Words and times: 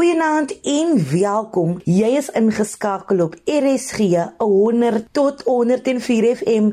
Goeienaand 0.00 0.54
en 0.64 0.94
welkom. 1.10 1.74
Jy 1.84 2.14
is 2.16 2.30
ingeskakel 2.32 3.18
op 3.20 3.34
RSG 3.44 3.98
100 4.40 5.10
tot 5.12 5.42
104 5.44 6.24
FM 6.38 6.70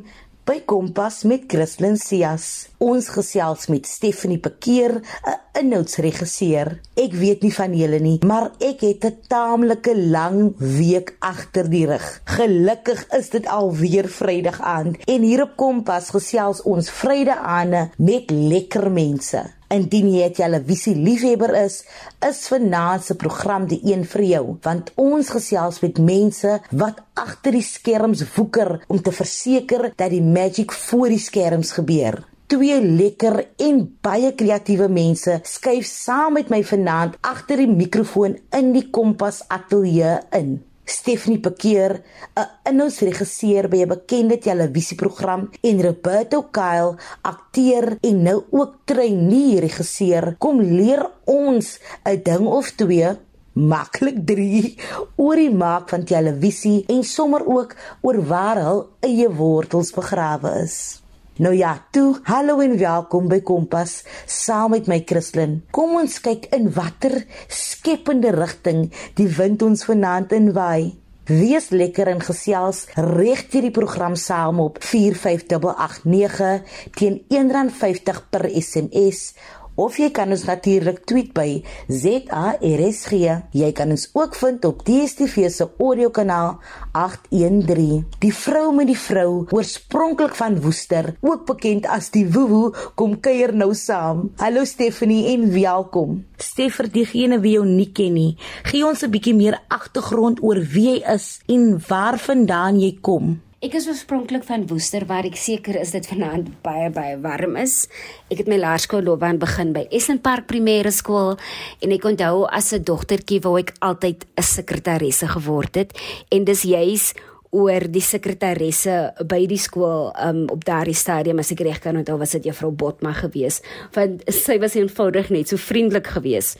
by 0.47 0.61
Kompas 0.63 1.25
met 1.27 1.43
Christlyn 1.51 1.97
Cias. 1.99 2.69
Ons 2.79 3.09
gesels 3.11 3.67
met 3.67 3.89
Stephanie 3.91 4.39
Pekeer, 4.39 5.01
'n 5.01 5.59
inhoudsregisseur. 5.59 6.79
Ek 6.95 7.19
weet 7.19 7.43
nie 7.43 7.53
van 7.53 7.75
julle 7.75 7.99
nie, 7.99 8.17
maar 8.23 8.51
ek 8.59 8.79
het 8.79 9.03
'n 9.05 9.19
taamlike 9.27 9.97
lang 9.97 10.53
week 10.57 11.17
agter 11.19 11.69
die 11.69 11.85
rug. 11.85 12.21
Gelukkig 12.23 13.07
is 13.11 13.29
dit 13.29 13.45
alweer 13.47 14.07
Vrydag 14.07 14.61
aand 14.61 15.03
en 15.05 15.21
hier 15.21 15.41
op 15.41 15.57
Kompas 15.57 16.09
gesels 16.09 16.61
ons 16.61 16.89
Vrydag 16.89 17.43
aande 17.43 17.89
met 17.97 18.31
lekker 18.31 18.91
mense. 18.91 19.56
Indien 19.67 20.07
jy 20.13 20.27
'n 20.29 20.33
televisie 20.33 20.95
liefhebber 20.95 21.51
is, 21.65 21.83
is 22.23 22.47
vanaand 22.47 23.03
se 23.03 23.15
program 23.15 23.65
die 23.67 23.81
een 23.83 24.05
vir 24.05 24.23
jou, 24.23 24.57
want 24.63 24.91
ons 24.95 25.29
gesels 25.29 25.81
met 25.81 25.99
mense 25.99 26.59
wat 26.71 27.01
agter 27.13 27.51
die 27.51 27.61
skerms 27.61 28.23
woeker 28.35 28.85
om 28.87 29.01
te 29.01 29.11
verseker 29.11 29.91
dat 29.95 30.09
die 30.09 30.21
magie 30.21 30.65
voor 30.71 31.09
die 31.09 31.19
skerms 31.19 31.71
gebeur. 31.71 32.23
Twee 32.47 32.79
lekker 32.81 33.45
en 33.57 33.97
baie 34.01 34.31
kreatiewe 34.31 34.87
mense 34.87 35.39
skuif 35.43 35.85
saam 35.85 36.33
met 36.33 36.49
my 36.49 36.63
vanaand 36.63 37.17
agter 37.21 37.57
die 37.57 37.67
mikrofoon 37.67 38.37
in 38.55 38.71
die 38.71 38.87
Kompas 38.89 39.43
ateljee 39.51 40.19
in. 40.31 40.63
Stephanie 40.87 41.39
Pekeer, 41.43 42.01
'n 42.39 42.47
inhoudsregisseur 42.71 43.67
by 43.67 43.83
'n 43.83 43.91
bekende 43.91 44.37
televisieprogram 44.39 45.49
en 45.61 45.81
Roberto 45.81 46.39
Kyle, 46.51 46.95
akteur 47.21 47.97
en 48.01 48.21
nou 48.23 48.43
ook 48.49 48.71
trainee 48.85 49.59
regisseur, 49.59 50.35
kom 50.39 50.61
leer 50.61 51.03
ons 51.25 51.79
'n 52.05 52.21
ding 52.23 52.47
of 52.47 52.71
twee 52.79 53.09
maklik 53.53 54.21
3 54.25 54.77
oor 55.15 55.35
die 55.35 55.51
maak 55.51 55.89
van 55.89 56.03
televisie 56.03 56.85
en 56.87 57.03
sommer 57.03 57.43
ook 57.45 57.75
oor 58.01 58.21
waar 58.25 58.61
hul 58.61 58.81
eie 58.99 59.29
wortels 59.29 59.91
begrawe 59.91 60.53
is. 60.63 61.01
Nou 61.37 61.51
ja, 61.53 61.75
toe, 61.93 62.15
hallo 62.25 62.63
en 62.65 62.71
welkom 62.79 63.27
by 63.29 63.37
Kompas 63.45 63.99
saam 64.25 64.71
met 64.73 64.87
my 64.89 65.03
Christlyn. 65.05 65.59
Kom 65.69 65.91
ons 65.99 66.15
kyk 66.25 66.47
in 66.57 66.71
watter 66.73 67.13
skepende 67.45 68.31
rigting 68.33 68.87
die 69.19 69.27
wind 69.37 69.61
ons 69.61 69.85
vanaand 69.85 70.33
inwaai. 70.33 70.95
Wees 71.27 71.67
lekker 71.69 72.09
en 72.09 72.23
gesels 72.25 72.87
reg 72.95 73.43
deur 73.51 73.67
die 73.67 73.73
program 73.75 74.15
saam 74.17 74.63
op 74.63 74.79
45889 74.81 76.81
teen 76.97 77.19
R1.50 77.29 78.23
per 78.33 78.47
SMS 78.47 79.35
of 79.77 79.97
jy 80.01 80.09
kan 80.11 80.33
ons 80.33 80.43
natuurlik 80.49 81.03
tweet 81.07 81.29
by 81.37 81.61
ZARSG. 81.87 83.13
Jy 83.53 83.69
kan 83.77 83.93
ons 83.93 84.07
ook 84.17 84.35
vind 84.35 84.65
op 84.65 84.81
DStv 84.87 85.47
se 85.53 85.67
audiokanaal 85.77 86.57
813. 86.97 88.03
Die 88.23 88.33
vrou 88.33 88.71
met 88.75 88.89
die 88.89 88.97
vrou, 88.97 89.45
oorspronklik 89.53 90.35
van 90.39 90.57
Woester, 90.65 91.13
ook 91.21 91.45
bekend 91.47 91.87
as 91.93 92.09
die 92.15 92.25
Woewoe, 92.25 92.73
kom 92.97 93.19
kuier 93.21 93.53
nou 93.53 93.71
saam. 93.77 94.31
Hallo 94.41 94.65
Stephanie 94.65 95.27
en 95.35 95.47
welkom. 95.53 96.23
Steffer, 96.41 96.89
diegene 96.89 97.39
wie 97.41 97.55
jou 97.57 97.65
nie 97.65 97.91
ken 97.93 98.13
nie, 98.17 98.37
gee 98.65 98.85
ons 98.85 99.03
'n 99.03 99.11
bietjie 99.11 99.35
meer 99.35 99.61
agtergrond 99.69 100.41
oor 100.41 100.57
wie 100.57 100.89
jy 100.89 101.03
is 101.13 101.39
en 101.47 101.77
waarvandaan 101.89 102.79
jy 102.79 102.97
kom. 103.01 103.46
Ek 103.57 103.73
is 103.73 103.87
oorspronklik 103.89 104.43
van 104.45 104.67
Woester 104.69 105.01
waar 105.09 105.25
ek 105.25 105.37
seker 105.41 105.79
is 105.81 105.89
dit 105.95 106.05
vanaand 106.05 106.51
baie 106.61 106.91
baie 106.93 107.15
warm 107.23 107.55
is. 107.57 107.87
Ek 108.29 108.43
het 108.43 108.51
my 108.51 108.59
laerskoolloopbaan 108.61 109.39
begin 109.41 109.71
by 109.73 109.87
Essenpark 109.89 110.45
Primêre 110.45 110.91
Skool 110.93 111.39
en 111.81 111.95
ek 111.95 112.05
onthou 112.05 112.45
as 112.53 112.69
'n 112.77 112.85
dogtertjie 112.85 113.41
wou 113.41 113.57
ek 113.57 113.73
altyd 113.81 114.27
'n 114.37 114.45
sekretaresse 114.45 115.25
geword 115.33 115.73
het 115.73 115.97
en 116.29 116.45
dis 116.45 116.61
juis 116.61 117.15
oor 117.49 117.81
die 117.89 118.01
sekretaresse 118.01 119.25
by 119.25 119.47
die 119.47 119.57
skool 119.57 120.13
um, 120.21 120.45
op 120.51 120.63
daardie 120.63 120.93
stadium 120.93 121.39
as 121.39 121.51
ek 121.51 121.61
reg 121.65 121.79
kan 121.81 121.97
onthou 121.97 122.19
was 122.19 122.31
dit 122.37 122.45
juffrou 122.45 122.71
Botma 122.71 123.13
geweest 123.13 123.65
want 123.95 124.21
sy 124.29 124.59
was 124.59 124.75
eenvoudig 124.75 125.31
net 125.31 125.47
so 125.47 125.57
vriendelik 125.57 126.05
geweest. 126.05 126.59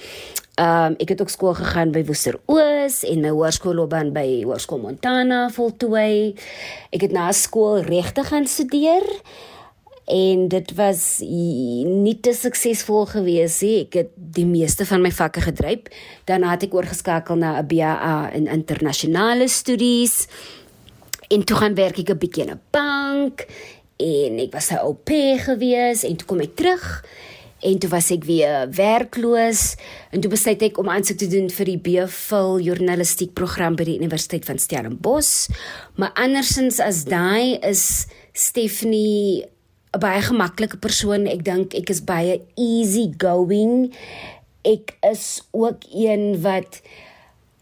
Ehm 0.57 0.91
um, 0.91 0.94
ek 0.97 1.12
het 1.13 1.19
ook 1.22 1.29
skool 1.29 1.53
gegaan 1.53 1.91
by 1.94 2.01
Woester 2.07 2.40
Oos 2.50 3.03
en 3.06 3.19
my 3.22 3.29
hoërskoolloopbaan 3.29 4.07
by 4.16 4.25
Hoërskool 4.41 4.79
Montana 4.81 5.44
voltooi. 5.53 6.34
Ek 6.90 7.03
het 7.06 7.13
na 7.13 7.28
skool 7.31 7.84
regte 7.85 8.23
gaan 8.25 8.47
studeer 8.50 9.06
en 10.09 10.47
dit 10.50 10.73
was 10.79 11.19
nie 11.22 12.16
te 12.25 12.34
suksesvol 12.34 13.06
gewees 13.12 13.59
nie. 13.62 13.84
Ek 13.85 14.00
het 14.00 14.09
die 14.18 14.47
meeste 14.50 14.88
van 14.90 15.06
my 15.06 15.13
vakke 15.13 15.45
gedryf. 15.45 15.94
Daarna 16.25 16.56
het 16.56 16.66
ek 16.66 16.74
oorgeskakel 16.74 17.38
na 17.38 17.59
'n 17.62 17.68
BA 17.69 18.31
in 18.34 18.50
internasionale 18.50 19.47
studies. 19.47 20.25
En 21.29 21.44
toe 21.45 21.57
gaan 21.57 21.75
werk 21.75 22.00
ek 22.00 22.09
'n 22.09 22.18
bietjie 22.18 22.47
in 22.47 22.57
'n 22.57 22.62
bank 22.72 23.45
en 23.97 24.39
ek 24.39 24.53
was 24.53 24.72
'n 24.74 24.97
pair 25.03 25.38
gewees 25.38 26.03
en 26.03 26.16
toe 26.16 26.28
kom 26.28 26.39
ek 26.39 26.56
terug 26.56 27.06
en 27.59 27.79
toe 27.79 27.90
was 27.90 28.12
ek 28.13 28.25
weer 28.28 28.68
werkloos 28.75 29.75
en 30.13 30.22
toe 30.22 30.31
besluit 30.31 30.62
ek 30.69 30.78
om 30.78 30.90
aansoek 30.94 31.18
te 31.18 31.29
doen 31.31 31.50
vir 31.50 31.72
die 31.72 31.79
BPhil 31.81 32.59
journalistiek 32.66 33.34
program 33.38 33.78
by 33.79 33.88
die 33.90 33.97
Universiteit 33.97 34.45
van 34.45 34.62
Stellenbosch. 34.62 35.50
Maar 35.97 36.13
andersins 36.16 36.79
as 36.84 37.06
daai 37.09 37.57
is 37.66 38.07
Stephanie 38.34 39.45
'n 39.94 40.00
baie 40.00 40.22
gemaklike 40.22 40.78
persoon. 40.78 41.25
Ek 41.25 41.44
dink 41.44 41.73
ek 41.73 41.90
is 41.90 42.03
baie 42.03 42.41
easy 42.56 43.09
going. 43.18 43.94
Ek 44.63 44.97
is 45.01 45.41
ook 45.51 45.81
een 45.89 46.41
wat 46.41 46.81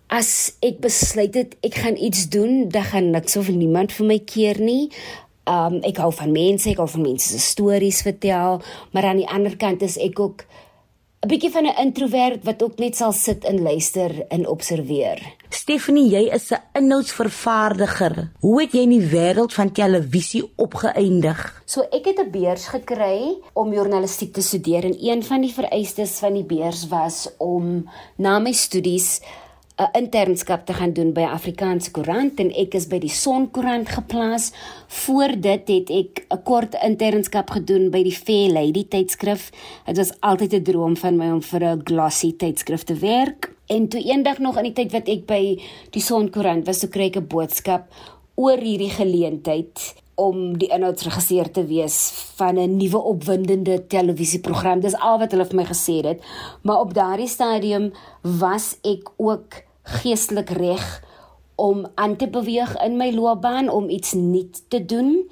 as 0.08 0.56
ek 0.62 0.80
besluit 0.84 1.34
het 1.34 1.56
ek 1.66 1.80
gaan 1.82 1.98
iets 1.98 2.30
doen, 2.30 2.70
dan 2.70 2.84
gaan 2.84 3.10
niks 3.12 3.38
of 3.38 3.50
niemand 3.50 3.94
vir 3.96 4.06
my 4.06 4.20
keer 4.20 4.60
nie. 4.62 4.92
Um 5.46 5.82
ek 5.86 5.98
hou 5.98 6.12
van 6.12 6.32
mense, 6.32 6.70
ek 6.70 6.78
hou 6.78 6.88
van 6.90 7.02
mense 7.02 7.28
se 7.30 7.40
stories 7.40 8.02
vertel, 8.02 8.62
maar 8.92 9.06
aan 9.06 9.22
die 9.22 9.30
ander 9.30 9.58
kant 9.58 9.82
is 9.86 9.98
ek 9.98 10.20
ook 10.20 10.46
'n 11.26 11.28
bietjie 11.28 11.50
van 11.50 11.66
'n 11.66 11.80
introvert 11.82 12.44
wat 12.46 12.64
ook 12.64 12.78
net 12.78 12.96
sal 12.96 13.12
sit 13.12 13.44
en 13.44 13.62
luister 13.62 14.26
en 14.30 14.48
observeer. 14.48 15.22
Stephanie, 15.50 16.10
jy 16.10 16.30
is 16.34 16.52
'n 16.52 16.62
inhoudsvervaardiger. 16.74 18.32
Hoe 18.40 18.62
het 18.62 18.72
jy 18.72 18.82
in 18.82 18.90
die 18.90 19.10
wêreld 19.10 19.54
van 19.54 19.72
televisie 19.72 20.52
opgeëindig? 20.56 21.64
So 21.66 21.82
ek 21.82 22.06
het 22.06 22.20
'n 22.20 22.32
beurs 22.32 22.68
gekry 22.68 23.38
om 23.54 23.74
journalistiek 23.74 24.34
te 24.34 24.42
studeer 24.42 24.84
en 24.84 24.98
een 25.00 25.24
van 25.24 25.42
die 25.42 25.54
vereistes 25.54 26.20
van 26.20 26.34
die 26.34 26.44
beurs 26.44 26.88
was 26.88 27.30
om 27.38 27.90
na 28.18 28.40
my 28.40 28.52
studies 28.52 29.22
'n 29.78 29.90
internskap 29.92 30.66
te 30.66 30.74
gaan 30.74 30.94
doen 30.94 31.12
by 31.14 31.26
Afrikaanse 31.28 31.92
koerant 31.92 32.40
en 32.40 32.52
ek 32.56 32.78
is 32.80 32.88
by 32.88 33.00
die 33.04 33.12
Sonkoerant 33.12 33.90
geplaas. 33.90 34.52
Voor 34.88 35.36
dit 35.36 35.68
het 35.68 35.90
ek 35.90 36.26
'n 36.30 36.44
kort 36.44 36.78
internskap 36.84 37.50
gedoen 37.50 37.90
by 37.92 38.04
die 38.04 38.16
Fair 38.16 38.52
Lady 38.52 38.86
tydskrif. 38.88 39.52
Dit 39.86 39.98
was 39.98 40.14
altyd 40.20 40.54
'n 40.54 40.64
droom 40.64 40.98
van 40.98 41.18
my 41.18 41.30
om 41.32 41.42
vir 41.42 41.64
'n 41.64 41.82
glossy 41.84 42.36
tydskrif 42.38 42.84
te 42.84 42.96
werk. 42.96 43.52
En 43.68 43.88
toe 43.88 44.02
eendag 44.02 44.38
nog 44.40 44.58
in 44.58 44.64
die 44.64 44.74
tyd 44.74 44.92
wat 44.92 45.08
ek 45.08 45.26
by 45.26 45.60
die 45.90 46.02
Sonkoerant 46.02 46.66
was, 46.66 46.80
so 46.80 46.88
kry 46.88 47.06
ek 47.06 47.18
'n 47.18 47.28
boodskap 47.28 47.92
oor 48.36 48.58
hierdie 48.58 48.90
geleentheid 48.90 49.96
om 50.16 50.58
die 50.58 50.70
inhoudsregisseur 50.72 51.52
te 51.52 51.66
wees 51.66 51.98
van 52.36 52.58
'n 52.58 52.78
nuwe 52.78 52.98
opwindende 52.98 53.88
televisieprogram. 53.88 54.80
Dis 54.80 54.96
al 54.96 55.20
wat 55.20 55.32
hulle 55.32 55.46
vir 55.46 55.56
my 55.56 55.66
gesê 55.66 56.06
het. 56.06 56.22
Maar 56.62 56.80
op 56.80 56.94
daardie 56.94 57.28
stadium 57.28 57.92
was 58.22 58.78
ek 58.82 59.12
ook 59.18 59.65
geestelik 59.86 60.50
reg 60.50 61.04
om 61.56 61.86
aan 61.96 62.16
te 62.16 62.28
beweeg 62.28 62.76
in 62.84 62.98
my 62.98 63.12
loopbaan 63.16 63.70
om 63.70 63.90
iets 63.90 64.14
nuuts 64.14 64.64
te 64.68 64.86
doen 64.86 65.24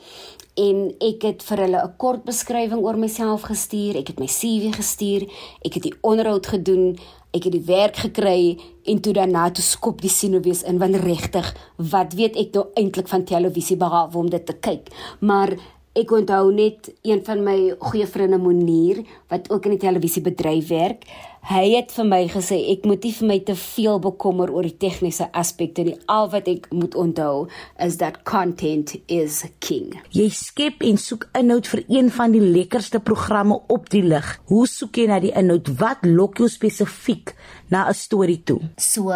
en 0.53 0.85
ek 1.01 1.25
het 1.25 1.43
vir 1.43 1.65
hulle 1.65 1.81
'n 1.83 1.97
kort 1.97 2.23
beskrywing 2.23 2.81
oor 2.81 2.97
myself 2.97 3.41
gestuur, 3.41 3.97
ek 3.97 4.07
het 4.07 4.19
my 4.19 4.27
CV 4.27 4.73
gestuur, 4.75 5.21
ek 5.65 5.73
het 5.73 5.83
die 5.83 5.97
onderhoud 6.01 6.47
gedoen, 6.47 6.97
ek 7.33 7.43
het 7.43 7.51
die 7.51 7.65
werk 7.65 7.95
gekry 7.95 8.59
en 8.85 9.01
toe 9.01 9.13
daarna 9.13 9.49
toe 9.49 9.63
skop 9.63 10.01
die 10.01 10.09
sinewees 10.09 10.63
in 10.63 10.77
want 10.77 10.95
regtig, 10.95 11.55
wat 11.77 12.13
weet 12.13 12.35
ek 12.35 12.53
nou 12.53 12.67
eintlik 12.75 13.07
van 13.07 13.23
televisie 13.23 13.77
behalwe 13.77 14.17
om 14.17 14.29
dit 14.29 14.45
te 14.45 14.53
kyk, 14.53 14.89
maar 15.19 15.57
ek 15.93 16.11
onthou 16.11 16.51
net 16.53 16.89
een 17.01 17.21
van 17.25 17.43
my 17.43 17.75
goeie 17.79 18.07
vriende 18.07 18.37
Monier 18.37 19.03
wat 19.29 19.49
ook 19.51 19.65
in 19.65 19.75
die 19.77 19.83
televisiebedryf 19.85 20.67
werk. 20.67 21.05
Hy 21.43 21.73
het 21.73 21.91
vir 21.91 22.05
my 22.07 22.21
gesê 22.31 22.55
ek 22.71 22.85
moet 22.87 23.03
nie 23.03 23.09
vir 23.17 23.27
my 23.27 23.35
te 23.43 23.53
veel 23.59 23.97
bekommer 23.99 24.47
oor 24.53 24.63
die 24.63 24.77
tegniese 24.79 25.25
aspekte 25.35 25.83
nie. 25.83 25.97
Al 26.07 26.29
wat 26.31 26.45
ek 26.47 26.69
moet 26.71 26.95
onthou 26.95 27.49
is 27.83 27.97
dat 27.99 28.21
content 28.23 28.93
is 29.11 29.41
king. 29.59 29.89
Jy 30.15 30.29
skep 30.31 30.85
en 30.87 30.95
soek 30.95 31.25
inhoud 31.35 31.67
vir 31.67 31.81
een 31.91 32.07
van 32.15 32.31
die 32.31 32.39
lekkerste 32.39 33.01
programme 33.03 33.57
op 33.75 33.91
die 33.91 34.05
lig. 34.07 34.29
Hoe 34.47 34.63
soek 34.71 35.01
jy 35.01 35.09
na 35.11 35.19
die 35.19 35.33
inhoud? 35.35 35.73
Wat 35.81 36.07
lok 36.07 36.39
jou 36.39 36.47
spesifiek 36.47 37.35
na 37.67 37.89
'n 37.89 37.93
storie 37.93 38.39
toe? 38.43 38.61
So 38.77 39.11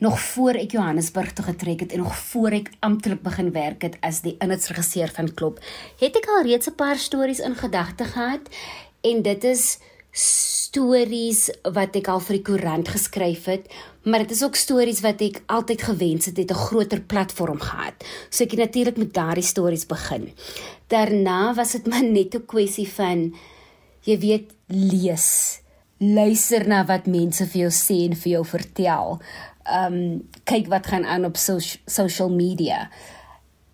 nog 0.00 0.20
voor 0.20 0.60
ek 0.60 0.72
Johannesburg 0.72 1.32
toe 1.32 1.44
getrek 1.44 1.80
het 1.80 1.92
en 1.92 2.04
nog 2.04 2.16
voor 2.16 2.50
ek 2.60 2.70
amptelik 2.80 3.22
begin 3.22 3.52
werk 3.52 3.82
het 3.82 3.96
as 4.02 4.20
die 4.20 4.36
inhoudsregisseur 4.38 5.08
van 5.08 5.34
Klop, 5.34 5.58
het 5.98 6.16
ek 6.16 6.28
al 6.28 6.44
reeds 6.44 6.68
'n 6.68 6.76
paar 6.76 6.96
stories 6.96 7.40
in 7.40 7.54
gedagte 7.54 8.04
gehad 8.04 8.40
en 9.00 9.22
dit 9.22 9.44
is 9.44 9.78
stories 10.12 11.48
wat 11.74 11.96
ek 11.98 12.08
al 12.10 12.20
vir 12.22 12.36
die 12.38 12.44
koerant 12.46 12.90
geskryf 12.90 13.46
het, 13.50 13.70
maar 14.06 14.24
dit 14.24 14.34
is 14.36 14.42
ook 14.42 14.58
stories 14.58 15.02
wat 15.04 15.22
ek 15.22 15.42
altyd 15.50 15.82
gewens 15.90 16.26
het 16.30 16.36
het 16.36 16.50
'n 16.50 16.64
groter 16.66 17.00
platform 17.00 17.60
gehad. 17.60 17.94
So 18.30 18.44
ek 18.44 18.50
het 18.50 18.60
natuurlik 18.60 18.96
met 18.96 19.14
daardie 19.14 19.44
stories 19.44 19.86
begin. 19.86 20.32
Daarna 20.88 21.54
was 21.54 21.72
dit 21.72 21.86
maar 21.86 22.02
net 22.04 22.34
'n 22.34 22.46
kwessie 22.46 22.88
van 22.88 23.34
jy 24.02 24.18
weet 24.18 24.50
lees. 24.66 25.60
Luister 25.98 26.68
na 26.68 26.84
wat 26.84 27.06
mense 27.06 27.46
vir 27.46 27.60
jou 27.60 27.70
sê 27.70 28.08
en 28.08 28.16
vir 28.16 28.32
jou 28.32 28.44
vertel. 28.44 29.20
Um 29.66 30.28
kyk 30.44 30.66
wat 30.66 30.86
gaan 30.86 31.04
aan 31.04 31.24
op 31.24 31.36
so 31.36 31.58
social 31.86 32.30
media. 32.30 32.90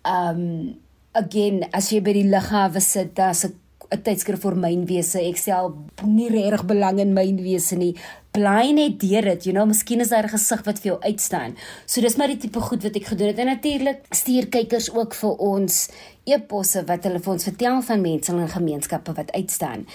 Um 0.03 0.75
again, 1.11 1.65
as 1.73 1.89
jy 1.89 2.01
by 2.01 2.13
die 2.13 2.29
lughawe 2.29 2.79
sit, 2.79 3.15
daar's 3.15 3.45
'n 3.45 3.55
'n 3.91 4.01
tydskrif 4.03 4.41
vir 4.43 4.55
mynwese. 4.55 5.21
Ek 5.23 5.37
stel 5.39 5.71
nie 6.03 6.29
regtig 6.29 6.65
belang 6.67 6.99
in 6.99 7.13
mynwese 7.15 7.77
nie. 7.79 7.93
Bly 8.35 8.71
net 8.75 8.99
deur 8.99 9.29
dit, 9.31 9.47
you 9.47 9.53
know, 9.53 9.65
miskien 9.65 10.01
is 10.01 10.09
daar 10.09 10.27
'n 10.27 10.35
gesig 10.35 10.65
wat 10.65 10.79
vir 10.79 10.91
jou 10.91 10.99
uitstaan. 11.01 11.55
So 11.85 12.01
dis 12.01 12.17
maar 12.17 12.27
die 12.27 12.37
tipe 12.37 12.59
goed 12.59 12.83
wat 12.83 12.95
ek 12.95 13.05
gedoen 13.05 13.27
het. 13.27 13.37
En 13.39 13.45
natuurlik 13.45 14.05
stuur 14.09 14.47
kykers 14.47 14.91
ook 14.93 15.13
vir 15.13 15.35
ons 15.37 15.89
e-posse 16.25 16.83
wat 16.85 17.03
hulle 17.03 17.19
vir 17.19 17.33
ons 17.33 17.43
vertel 17.43 17.81
van 17.81 18.01
mense 18.01 18.31
in 18.31 18.49
gemeenskappe 18.49 19.13
wat 19.13 19.31
uitstaan. 19.31 19.87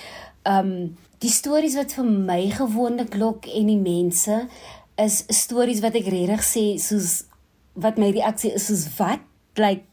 Um 0.45 0.97
die 1.19 1.31
stories 1.31 1.75
wat 1.75 1.93
vir 1.93 2.05
my 2.05 2.51
gewoonlik 2.51 3.15
lok 3.15 3.47
en 3.47 3.67
die 3.67 3.77
mense 3.77 4.49
is 4.97 5.25
stories 5.29 5.81
wat 5.81 5.95
ek 5.95 6.09
regtig 6.11 6.43
sê 6.43 6.65
soos 6.79 7.25
wat 7.75 7.99
my 7.99 8.11
reaksie 8.11 8.53
is 8.53 8.67
soos 8.67 8.89
wat 8.99 9.21
like 9.57 9.85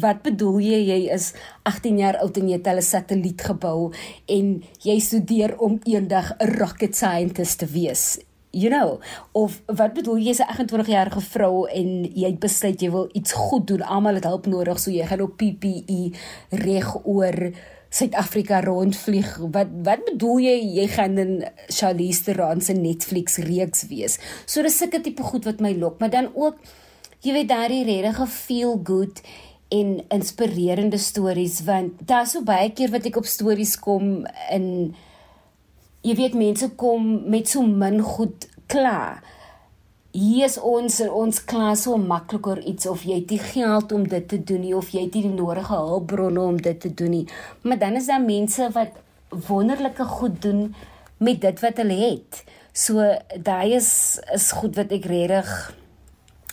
wat 0.00 0.22
bedoel 0.22 0.58
jy? 0.62 0.80
Jy 0.88 0.98
is 1.14 1.32
18 1.68 1.98
jaar 2.00 2.18
oud 2.22 2.36
en 2.36 2.48
jy 2.48 2.58
het 2.58 2.68
'n 2.68 2.82
satelliet 2.82 3.42
gebou 3.42 3.92
en 4.26 4.62
jy 4.82 4.98
studeer 4.98 5.58
om 5.58 5.80
eendag 5.84 6.32
'n 6.38 6.58
rocket 6.58 6.96
scientist 6.96 7.58
te 7.58 7.66
wees. 7.66 8.18
You 8.50 8.68
know? 8.68 9.00
Of 9.32 9.62
wat 9.66 9.94
bedoel 9.94 10.16
jy? 10.16 10.28
Jy's 10.28 10.40
'n 10.40 10.48
28 10.48 10.86
jarige 10.86 11.20
vrou 11.20 11.66
en 11.68 12.04
jy 12.04 12.36
besluit 12.38 12.80
jy 12.80 12.90
wil 12.90 13.08
iets 13.12 13.32
goed 13.32 13.66
doen. 13.66 13.82
Almal 13.82 14.14
het 14.14 14.24
hulp 14.24 14.46
nodig 14.46 14.78
so 14.80 14.90
jy 14.90 15.06
gaan 15.06 15.20
op 15.20 15.36
PPE 15.36 16.12
reg 16.50 17.06
oor 17.06 17.52
Suid-Afrika 17.92 18.60
rondvlieg. 18.60 19.36
Wat 19.52 19.68
wat 19.82 20.04
bedoel 20.04 20.38
jy? 20.38 20.58
Jy 20.80 20.86
gaan 20.88 21.18
in 21.18 21.44
Charlize 21.68 22.22
Theron 22.22 22.60
se 22.60 22.72
Netflix 22.72 23.36
reeks 23.36 23.86
wees. 23.86 24.18
So 24.46 24.62
dis 24.62 24.76
sulke 24.76 25.00
tipe 25.00 25.22
goed 25.22 25.44
wat 25.44 25.60
my 25.60 25.74
lok 25.76 25.98
maar 25.98 26.10
dan 26.10 26.30
ook 26.34 26.56
jy 27.22 27.32
weet 27.36 27.48
daai 27.48 27.84
regte 27.84 28.26
feel 28.26 28.80
good 28.82 29.20
en 29.72 29.94
inspirerende 30.12 30.98
stories 31.00 31.62
want 31.64 32.02
daar's 32.08 32.36
so 32.36 32.44
baie 32.44 32.70
keer 32.76 32.92
wat 32.92 33.06
ek 33.08 33.16
op 33.22 33.28
stories 33.28 33.78
kom 33.80 34.26
in 34.52 34.68
jy 36.02 36.16
weet 36.18 36.34
mense 36.38 36.68
kom 36.78 37.12
met 37.30 37.48
so 37.48 37.62
min 37.62 38.00
goed 38.02 38.48
klaar. 38.66 39.22
Hier 40.12 40.44
is 40.44 40.58
ons 40.58 40.98
ons 41.06 41.38
klas 41.48 41.86
so 41.86 41.96
makliker 41.96 42.58
iets 42.68 42.88
of 42.90 43.04
jy 43.08 43.20
het 43.22 43.30
nie 43.32 43.40
geld 43.40 43.92
om 43.96 44.04
dit 44.08 44.26
te 44.28 44.40
doen 44.50 44.60
nie 44.60 44.74
of 44.76 44.90
jy 44.92 45.06
het 45.06 45.14
nie 45.16 45.28
die 45.28 45.36
nodige 45.36 45.78
hulpbronne 45.78 46.42
om 46.42 46.58
dit 46.60 46.80
te 46.80 46.90
doen 46.90 47.14
nie. 47.16 47.26
Maar 47.62 47.78
dan 47.80 48.00
is 48.00 48.10
daar 48.10 48.24
mense 48.24 48.68
wat 48.74 48.98
wonderlike 49.48 50.04
goed 50.18 50.42
doen 50.42 50.74
met 51.22 51.40
dit 51.40 51.62
wat 51.62 51.78
hulle 51.80 51.96
het. 52.02 52.42
So 52.72 53.06
daai 53.38 53.78
is 53.78 54.18
is 54.34 54.50
goed 54.58 54.76
wat 54.80 54.92
ek 54.92 55.08
regtig 55.08 55.54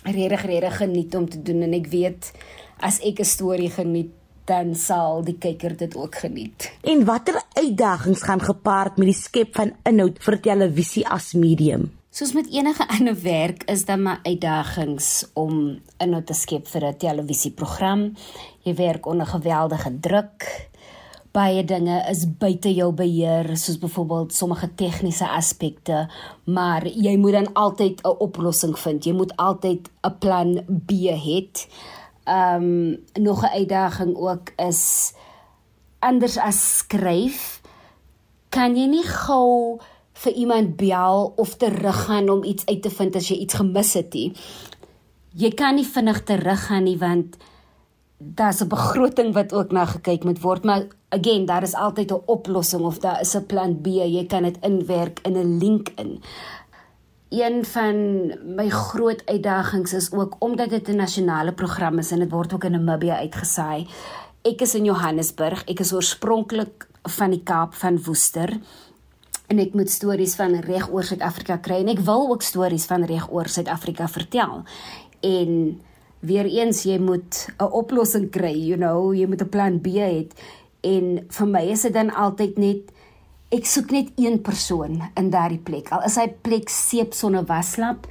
regtig 0.05 0.45
regtig 0.45 0.77
geniet 0.77 1.15
om 1.15 1.27
te 1.29 1.41
doen 1.41 1.65
en 1.67 1.75
ek 1.75 1.89
weet 1.91 2.31
as 2.79 2.99
ek 2.99 3.19
'n 3.19 3.25
storie 3.25 3.69
geniet, 3.69 4.11
dan 4.45 4.73
sal 4.75 5.21
die 5.23 5.37
kyker 5.37 5.77
dit 5.77 5.95
ook 5.95 6.15
geniet. 6.15 6.71
En 6.81 7.05
watter 7.05 7.37
uitdagings 7.53 8.23
gaan 8.25 8.41
gepaard 8.41 8.97
met 8.97 9.11
die 9.11 9.21
skep 9.21 9.55
van 9.55 9.75
inhoud 9.83 10.17
vir 10.25 10.39
televisie 10.41 11.05
as 11.07 11.33
medium? 11.33 11.91
Soos 12.09 12.33
met 12.33 12.49
enige 12.49 12.87
ander 12.97 13.21
werk 13.21 13.63
is 13.69 13.85
daar 13.85 13.99
maar 13.99 14.19
uitdagings 14.23 15.29
om 15.33 15.77
inhoud 16.01 16.25
te 16.25 16.33
skep 16.33 16.67
vir 16.67 16.87
'n 16.87 16.97
televisieprogram. 16.97 18.13
Jy 18.65 18.73
werk 18.75 19.05
onder 19.05 19.27
geweldige 19.27 19.99
druk. 19.99 20.69
Baie 21.31 21.63
dinge 21.63 22.05
is 22.09 22.25
buite 22.25 22.73
jou 22.73 22.91
beheer, 22.91 23.57
soos 23.57 23.77
byvoorbeeld 23.77 24.33
sommige 24.33 24.73
tegniese 24.75 25.27
aspekte, 25.29 26.09
maar 26.45 26.87
jy 26.87 27.17
moet 27.17 27.31
dan 27.31 27.53
altyd 27.53 28.01
'n 28.01 28.17
oplossing 28.19 28.79
vind. 28.79 29.03
Jy 29.03 29.13
moet 29.13 29.35
altyd 29.35 29.89
'n 30.01 30.17
plan 30.19 30.65
B 30.85 30.91
hê 30.91 31.45
ehm 32.29 32.63
um, 32.63 33.23
nog 33.23 33.43
'n 33.43 33.55
uitdaging 33.59 34.15
ook 34.15 34.51
is 34.57 35.13
anders 35.99 36.37
as 36.37 36.77
skryf 36.77 37.61
kan 38.49 38.75
jy 38.75 38.87
nie 38.89 39.05
gou 39.05 39.79
vir 40.13 40.33
iemand 40.33 40.75
bel 40.75 41.33
of 41.35 41.55
teruggaan 41.55 42.29
om 42.29 42.43
iets 42.43 42.65
uit 42.65 42.81
te 42.81 42.89
vind 42.89 43.15
as 43.15 43.29
jy 43.29 43.37
iets 43.43 43.53
gemis 43.53 43.93
het 43.93 44.13
nie. 44.13 44.33
Jy 45.37 45.51
kan 45.55 45.75
nie 45.75 45.85
vinnig 45.85 46.23
teruggaan 46.23 46.83
nie 46.83 46.97
want 46.97 47.37
daar's 48.19 48.61
'n 48.61 48.67
begroting 48.67 49.33
wat 49.33 49.53
ook 49.53 49.71
na 49.71 49.85
gekyk 49.85 50.23
moet 50.23 50.41
word, 50.41 50.63
maar 50.63 50.87
again, 51.09 51.45
daar 51.45 51.63
is 51.63 51.73
altyd 51.73 52.11
'n 52.11 52.21
oplossing 52.25 52.81
of 52.81 52.99
daar 52.99 53.21
is 53.21 53.35
'n 53.35 53.45
plan 53.45 53.81
B. 53.81 53.87
Jy 53.87 54.25
kan 54.25 54.43
dit 54.43 54.57
inwerk 54.61 55.19
in 55.23 55.37
'n 55.37 55.57
link 55.57 55.89
in 55.95 56.21
een 57.29 57.65
van 57.65 57.97
my 58.55 58.69
groot 58.69 59.21
uitdagings 59.25 59.93
is 59.93 60.11
ook 60.11 60.35
omdat 60.39 60.69
dit 60.69 60.87
'n 60.87 60.95
nasionale 60.95 61.53
program 61.53 61.97
is 61.97 62.11
en 62.11 62.19
dit 62.19 62.31
word 62.31 62.53
ook 62.53 62.63
in 62.63 62.71
Namibia 62.71 63.15
uitgesaai. 63.17 63.87
Ek 64.41 64.61
is 64.61 64.75
in 64.75 64.83
Johannesburg. 64.83 65.63
Ek 65.65 65.79
is 65.79 65.93
oorspronklik 65.93 66.87
van 67.03 67.29
die 67.29 67.43
Kaap 67.43 67.73
van 67.73 68.03
Woester 68.03 68.59
en 69.47 69.59
ek 69.59 69.73
moet 69.73 69.89
stories 69.89 70.35
van 70.35 70.59
reg 70.59 70.91
oor 70.91 71.03
Suid-Afrika 71.03 71.57
kry 71.57 71.79
en 71.81 71.87
ek 71.87 71.99
wil 71.99 72.29
ook 72.29 72.41
stories 72.41 72.85
van 72.85 73.05
reg 73.05 73.31
oor 73.31 73.47
Suid-Afrika 73.47 74.07
vertel. 74.07 74.63
En 75.19 75.81
weer 76.19 76.45
eens 76.45 76.83
jy 76.83 76.99
moet 76.99 77.47
'n 77.59 77.63
oplossing 77.63 78.29
kry, 78.29 78.53
you 78.53 78.77
know, 78.77 79.13
jy 79.13 79.25
moet 79.25 79.41
'n 79.41 79.49
plan 79.49 79.81
B 79.81 79.87
hê 79.87 80.27
en 80.81 81.25
vir 81.27 81.47
my 81.47 81.63
is 81.71 81.81
dit 81.81 81.93
dan 81.93 82.13
altyd 82.13 82.57
net 82.57 82.91
ek 83.49 83.65
soek 83.65 83.91
net 83.91 84.13
een 84.17 84.41
persoon 84.45 85.01
in 85.17 85.29
daardie 85.33 85.61
plek. 85.61 85.91
Al 85.91 86.05
is 86.05 86.17
hy 86.21 86.27
plek 86.29 86.69
seep 86.69 87.15
sonder 87.17 87.45
waslap, 87.49 88.05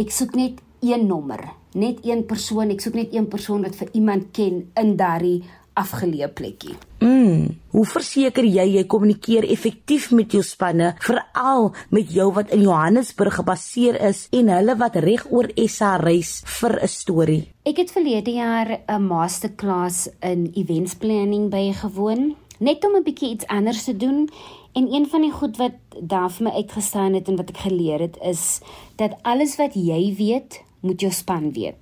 ek 0.00 0.12
soek 0.14 0.34
net 0.38 0.60
een 0.80 1.06
nommer, 1.06 1.42
net 1.76 2.00
een 2.06 2.24
persoon. 2.26 2.72
Ek 2.72 2.80
soek 2.80 2.96
net 2.96 3.14
een 3.14 3.28
persoon 3.28 3.66
wat 3.66 3.76
vir 3.76 3.90
iemand 3.92 4.30
ken 4.36 4.64
in 4.80 4.94
daardie 4.96 5.42
afgeleë 5.80 6.28
plekkie. 6.36 6.74
Mm, 7.00 7.46
hoe 7.72 7.84
verseker 7.88 8.44
jy 8.44 8.66
jy 8.74 8.82
kommunikeer 8.90 9.46
effektief 9.52 10.10
met 10.16 10.32
jou 10.34 10.42
spanne, 10.44 10.94
veral 11.04 11.70
met 11.94 12.10
jou 12.12 12.28
wat 12.36 12.50
in 12.56 12.64
Johannesburg 12.66 13.38
gebaseer 13.40 13.96
is 14.10 14.26
en 14.36 14.50
hulle 14.52 14.76
wat 14.80 14.98
reg 15.00 15.24
oor 15.30 15.48
SA 15.68 15.96
reis 16.02 16.40
vir 16.58 16.80
'n 16.82 16.88
storie? 16.88 17.42
Ek 17.64 17.76
het 17.76 17.92
verlede 17.92 18.32
jaar 18.32 18.80
'n 18.88 19.02
masterclass 19.02 20.08
in 20.20 20.50
events 20.54 20.94
planning 20.94 21.50
bygewoon, 21.50 22.36
net 22.60 22.84
om 22.84 22.96
'n 22.96 23.02
bietjie 23.02 23.30
iets 23.30 23.46
anders 23.46 23.84
te 23.84 23.96
doen 23.96 24.28
En 24.72 24.92
een 24.94 25.06
van 25.08 25.20
die 25.20 25.32
goed 25.32 25.56
wat 25.56 25.72
daar 25.98 26.30
vir 26.30 26.46
my 26.46 26.50
uitgestaan 26.50 27.14
het 27.14 27.28
en 27.28 27.36
wat 27.36 27.50
ek 27.50 27.62
geleer 27.66 28.00
het 28.00 28.18
is 28.22 28.60
dat 28.96 29.16
alles 29.22 29.56
wat 29.58 29.74
jy 29.74 30.14
weet, 30.14 30.62
moet 30.80 31.00
jou 31.00 31.12
span 31.12 31.50
weet. 31.52 31.74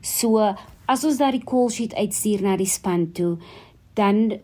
So 0.00 0.52
as 0.84 1.04
ons 1.04 1.16
daai 1.16 1.40
call 1.40 1.70
sheet 1.72 1.94
uitstuur 1.96 2.44
na 2.44 2.56
die 2.60 2.68
span 2.68 3.08
toe, 3.16 3.38
dan 3.96 4.40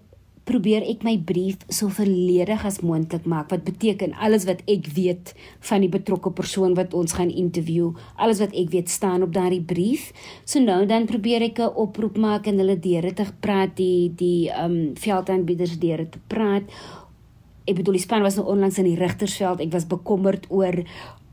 probeer 0.51 0.85
ek 0.91 1.05
my 1.07 1.15
brief 1.31 1.63
so 1.71 1.89
volledig 1.95 2.65
as 2.67 2.81
moontlik 2.83 3.27
maak 3.31 3.51
wat 3.55 3.65
beteken 3.67 4.17
alles 4.19 4.47
wat 4.51 4.63
ek 4.71 4.91
weet 4.97 5.35
van 5.71 5.85
die 5.87 5.93
betrokke 5.93 6.35
persoon 6.35 6.75
wat 6.79 6.95
ons 6.99 7.15
gaan 7.19 7.31
interview 7.31 7.93
alles 8.19 8.43
wat 8.43 8.55
ek 8.55 8.73
weet 8.75 8.91
staan 8.93 9.27
op 9.27 9.35
daardie 9.37 9.63
brief 9.63 10.11
so 10.45 10.63
nou 10.63 10.83
dan 10.91 11.07
probeer 11.11 11.47
ek 11.51 11.63
'n 11.63 11.77
oproep 11.85 12.19
maak 12.19 12.47
en 12.47 12.59
hulle 12.59 12.79
deure 12.79 13.15
te 13.15 13.27
praat 13.41 13.77
die 13.77 14.11
die 14.11 14.51
ehm 14.51 14.65
um, 14.71 14.97
veldaanbieders 14.99 15.79
deure 15.79 16.09
te 16.11 16.19
praat 16.29 16.67
ek 17.71 17.79
bedoel 17.79 17.99
die 17.99 18.03
span 18.03 18.25
was 18.27 18.37
nou 18.39 18.47
onlangs 18.51 18.79
in 18.83 18.89
die 18.89 18.99
Rigtersveld. 18.99 19.63
Ek 19.63 19.73
was 19.75 19.87
bekommerd 19.87 20.49
oor 20.51 20.83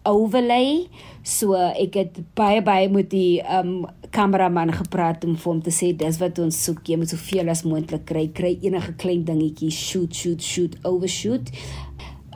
overlay. 0.07 0.87
So 1.27 1.55
ek 1.55 1.99
het 1.99 2.19
baie 2.37 2.61
baie 2.63 2.89
met 2.91 3.09
die 3.11 3.41
um 3.43 3.85
kameraman 4.15 4.71
gepraat 4.73 5.25
om 5.27 5.35
vir 5.35 5.51
hom 5.51 5.61
te 5.63 5.73
sê 5.75 5.91
dis 5.95 6.19
wat 6.21 6.39
ons 6.39 6.63
soek. 6.67 6.85
Jy 6.87 6.99
moet 7.01 7.11
soveel 7.11 7.51
as 7.51 7.65
moontlik 7.67 8.07
kry. 8.09 8.27
Kry 8.33 8.55
enige 8.63 8.95
klein 9.01 9.25
dingetjie 9.27 9.71
shoot 9.73 10.15
shoot 10.15 10.43
shoot 10.43 10.77
overshoot. 10.87 11.51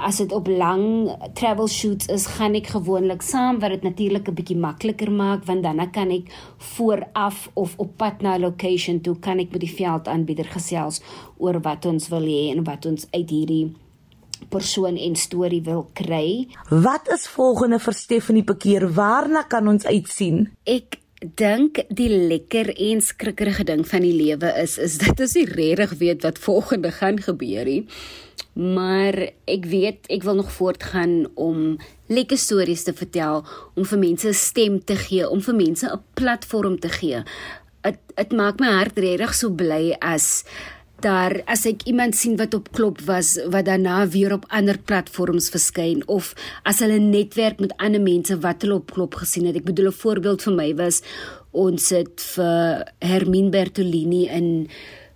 As 0.02 0.18
dit 0.18 0.32
op 0.34 0.48
lang 0.50 1.12
travel 1.38 1.68
shoots 1.70 2.10
is, 2.10 2.26
gaan 2.38 2.56
ek 2.58 2.72
gewoonlik 2.74 3.22
saam 3.22 3.60
wat 3.62 3.76
dit 3.76 3.84
natuurlik 3.86 4.28
'n 4.28 4.38
bietjie 4.40 4.58
makliker 4.58 5.12
maak 5.12 5.46
want 5.46 5.64
dan 5.64 5.92
kan 5.92 6.10
ek 6.12 6.32
vooraf 6.58 7.52
of 7.54 7.78
op 7.78 7.98
pad 7.98 8.22
na 8.22 8.36
'n 8.36 8.42
location 8.42 9.02
toe 9.02 9.16
kan 9.20 9.40
ek 9.40 9.52
met 9.52 9.62
die 9.62 9.76
veldaanbieder 9.78 10.46
gesels 10.46 11.02
oor 11.38 11.62
wat 11.62 11.86
ons 11.86 12.10
wil 12.10 12.26
hê 12.26 12.50
en 12.52 12.64
wat 12.64 12.86
ons 12.86 13.08
uit 13.12 13.30
hierdie 13.30 13.76
persoon 14.50 14.98
en 14.98 15.16
storie 15.16 15.62
wil 15.62 15.90
kry. 15.94 16.48
Wat 16.70 17.08
is 17.14 17.28
volgende 17.28 17.80
vir 17.80 17.94
Stephanie 17.94 18.44
Pekeer? 18.44 18.88
Waarna 18.94 19.44
kan 19.44 19.68
ons 19.68 19.86
uitsien? 19.86 20.50
Ek 20.64 20.98
dink 21.38 21.84
die 21.90 22.10
lekker 22.10 22.72
en 22.74 23.02
skrikkerige 23.02 23.64
ding 23.64 23.86
van 23.86 24.02
die 24.02 24.16
lewe 24.16 24.50
is 24.58 24.80
is 24.82 24.98
dit 24.98 25.20
as 25.22 25.36
jy 25.38 25.46
regtig 25.46 25.94
weet 26.00 26.24
wat 26.24 26.42
volgende 26.42 26.92
gaan 26.92 27.22
gebeur 27.22 27.66
nie. 27.66 27.86
maar 28.54 29.16
ek 29.48 29.66
weet 29.72 30.08
ek 30.12 30.26
wil 30.28 30.36
nog 30.36 30.52
voortgaan 30.52 31.32
om 31.40 31.78
lekker 32.12 32.38
stories 32.38 32.84
te 32.84 32.94
vertel, 32.94 33.46
om 33.76 33.86
vir 33.86 34.00
mense 34.00 34.28
'n 34.28 34.34
stem 34.34 34.84
te 34.84 34.96
gee, 34.96 35.30
om 35.30 35.42
vir 35.42 35.56
mense 35.56 35.88
'n 35.88 36.04
platform 36.14 36.80
te 36.80 36.90
gee. 36.90 37.24
Dit 37.82 37.98
dit 38.16 38.32
maak 38.32 38.60
my 38.60 38.68
hart 38.68 38.98
regtig 38.98 39.34
so 39.34 39.50
bly 39.50 39.96
as 40.00 40.44
daar 41.02 41.42
as 41.46 41.66
ek 41.70 41.84
iemand 41.90 42.16
sien 42.16 42.38
wat 42.40 42.54
op 42.54 42.72
klop 42.76 43.02
was 43.08 43.36
wat 43.54 43.66
daarna 43.66 44.08
weer 44.08 44.34
op 44.34 44.46
ander 44.50 44.78
platforms 44.78 45.50
verskyn 45.54 46.04
of 46.08 46.34
as 46.64 46.80
hulle 46.80 47.00
netwerk 47.00 47.60
met 47.60 47.76
ander 47.78 48.02
mense 48.02 48.38
wat 48.44 48.62
hulle 48.62 48.80
op 48.80 48.92
klop 48.92 49.20
gesien 49.22 49.46
het. 49.50 49.56
Ek 49.56 49.70
bedoel 49.70 49.92
'n 49.92 50.02
voorbeeld 50.04 50.42
vir 50.42 50.54
my 50.54 50.70
was 50.76 51.02
ons 51.52 51.90
het 51.90 52.22
vir 52.36 52.86
Hermine 53.00 53.50
Bertolini 53.50 54.28
in 54.28 54.68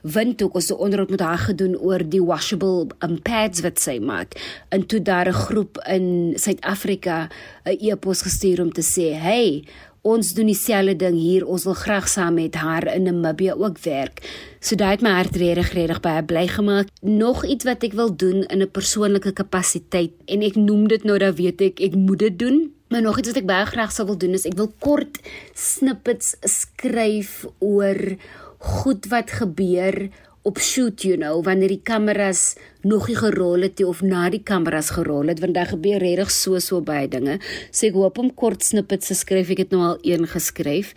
Windhoek 0.05 0.53
ons 0.53 0.67
het 0.69 0.77
onderhoud 0.77 1.09
met 1.09 1.19
haar 1.19 1.41
gedoen 1.41 1.77
oor 1.81 2.03
die 2.05 2.21
washable 2.21 2.87
um, 3.01 3.17
pads 3.21 3.63
wat 3.65 3.79
sy 3.81 3.97
maak. 3.97 4.37
En 4.69 4.85
toe 4.85 5.01
daar 5.01 5.27
'n 5.27 5.33
groep 5.33 5.77
in 5.87 6.33
Suid-Afrika 6.37 7.29
'n 7.65 7.77
e-pos 7.79 8.21
gestuur 8.21 8.61
om 8.61 8.71
te 8.71 8.83
sê, 8.83 9.17
"Hey, 9.17 9.63
ons 10.05 10.33
doen 10.37 10.45
dieselfde 10.51 10.95
ding 11.01 11.17
hier. 11.17 11.45
Ons 11.49 11.65
wil 11.65 11.73
graag 11.73 12.07
saam 12.11 12.37
met 12.37 12.55
haar 12.61 12.85
in 12.93 13.07
Namibië 13.09 13.53
ook 13.57 13.81
werk." 13.83 14.21
So 14.59 14.75
daai 14.75 14.95
het 14.95 15.01
my 15.01 15.13
hart 15.17 15.35
regtig 15.35 15.73
regtig 15.73 15.99
baie 16.01 16.23
bly 16.23 16.47
gemaak. 16.47 16.87
Nog 17.01 17.45
iets 17.45 17.65
wat 17.65 17.83
ek 17.83 17.93
wil 17.93 18.15
doen 18.15 18.45
in 18.45 18.61
'n 18.61 18.71
persoonlike 18.71 19.33
kapasiteit 19.33 20.13
en 20.25 20.41
ek 20.41 20.55
noem 20.55 20.87
dit 20.87 21.03
nou 21.03 21.17
dat 21.17 21.35
weet 21.35 21.61
ek 21.61 21.79
ek 21.79 21.95
moet 21.95 22.19
dit 22.19 22.39
doen. 22.39 22.71
Maar 22.89 23.01
nog 23.01 23.17
iets 23.17 23.27
wat 23.27 23.37
ek 23.37 23.45
baie 23.45 23.65
graag 23.65 23.91
sou 23.91 24.05
wil 24.07 24.17
doen 24.17 24.33
is 24.33 24.45
ek 24.45 24.57
wil 24.57 24.73
kort 24.79 25.19
snippets 25.53 26.35
skryf 26.41 27.45
oor 27.59 28.17
goed 28.57 29.05
wat 29.11 29.31
gebeur 29.31 30.09
op 30.45 30.59
shoot 30.61 31.01
you 31.01 31.17
know 31.17 31.41
wanneer 31.45 31.73
die 31.73 31.81
kameras 31.83 32.55
nog 32.85 33.07
nie 33.09 33.17
gerol 33.17 33.65
het 33.65 33.81
of 33.83 34.03
na 34.05 34.27
die 34.29 34.43
kameras 34.45 34.91
gerol 34.93 35.31
het 35.31 35.41
want 35.41 35.57
daar 35.57 35.71
gebeur 35.73 35.97
regtig 36.03 36.31
so 36.31 36.59
so 36.59 36.81
baie 36.85 37.07
dinge. 37.09 37.39
So 37.71 37.89
ek 37.89 37.97
hoop 37.97 38.21
om 38.21 38.29
kort 38.33 38.63
snippets 38.63 39.09
te 39.09 39.17
skryf. 39.17 39.49
Ek 39.49 39.65
het 39.65 39.73
nou 39.73 39.81
al 39.81 39.97
een 40.05 40.27
geskryf 40.29 40.93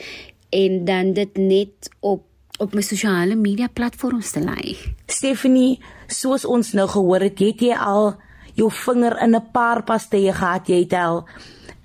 en 0.52 0.85
dan 0.85 1.14
dit 1.17 1.37
net 1.40 1.93
op 2.00 2.26
op 2.59 2.73
my 2.75 2.83
sosiale 2.83 3.37
media 3.38 3.69
platforms 3.71 4.33
te 4.35 4.40
lei. 4.43 4.75
Stephanie, 5.07 5.78
soos 6.11 6.43
ons 6.43 6.73
nou 6.75 6.88
gehoor 6.90 7.23
het, 7.28 7.38
het 7.38 7.62
jy 7.62 7.76
al 7.78 8.17
jou 8.59 8.67
vinger 8.75 9.14
in 9.23 9.37
'n 9.37 9.50
paar 9.52 9.85
pastye 9.87 10.33
gehad, 10.35 10.67
jy 10.67 10.81
het 10.83 10.93
al 10.93 11.23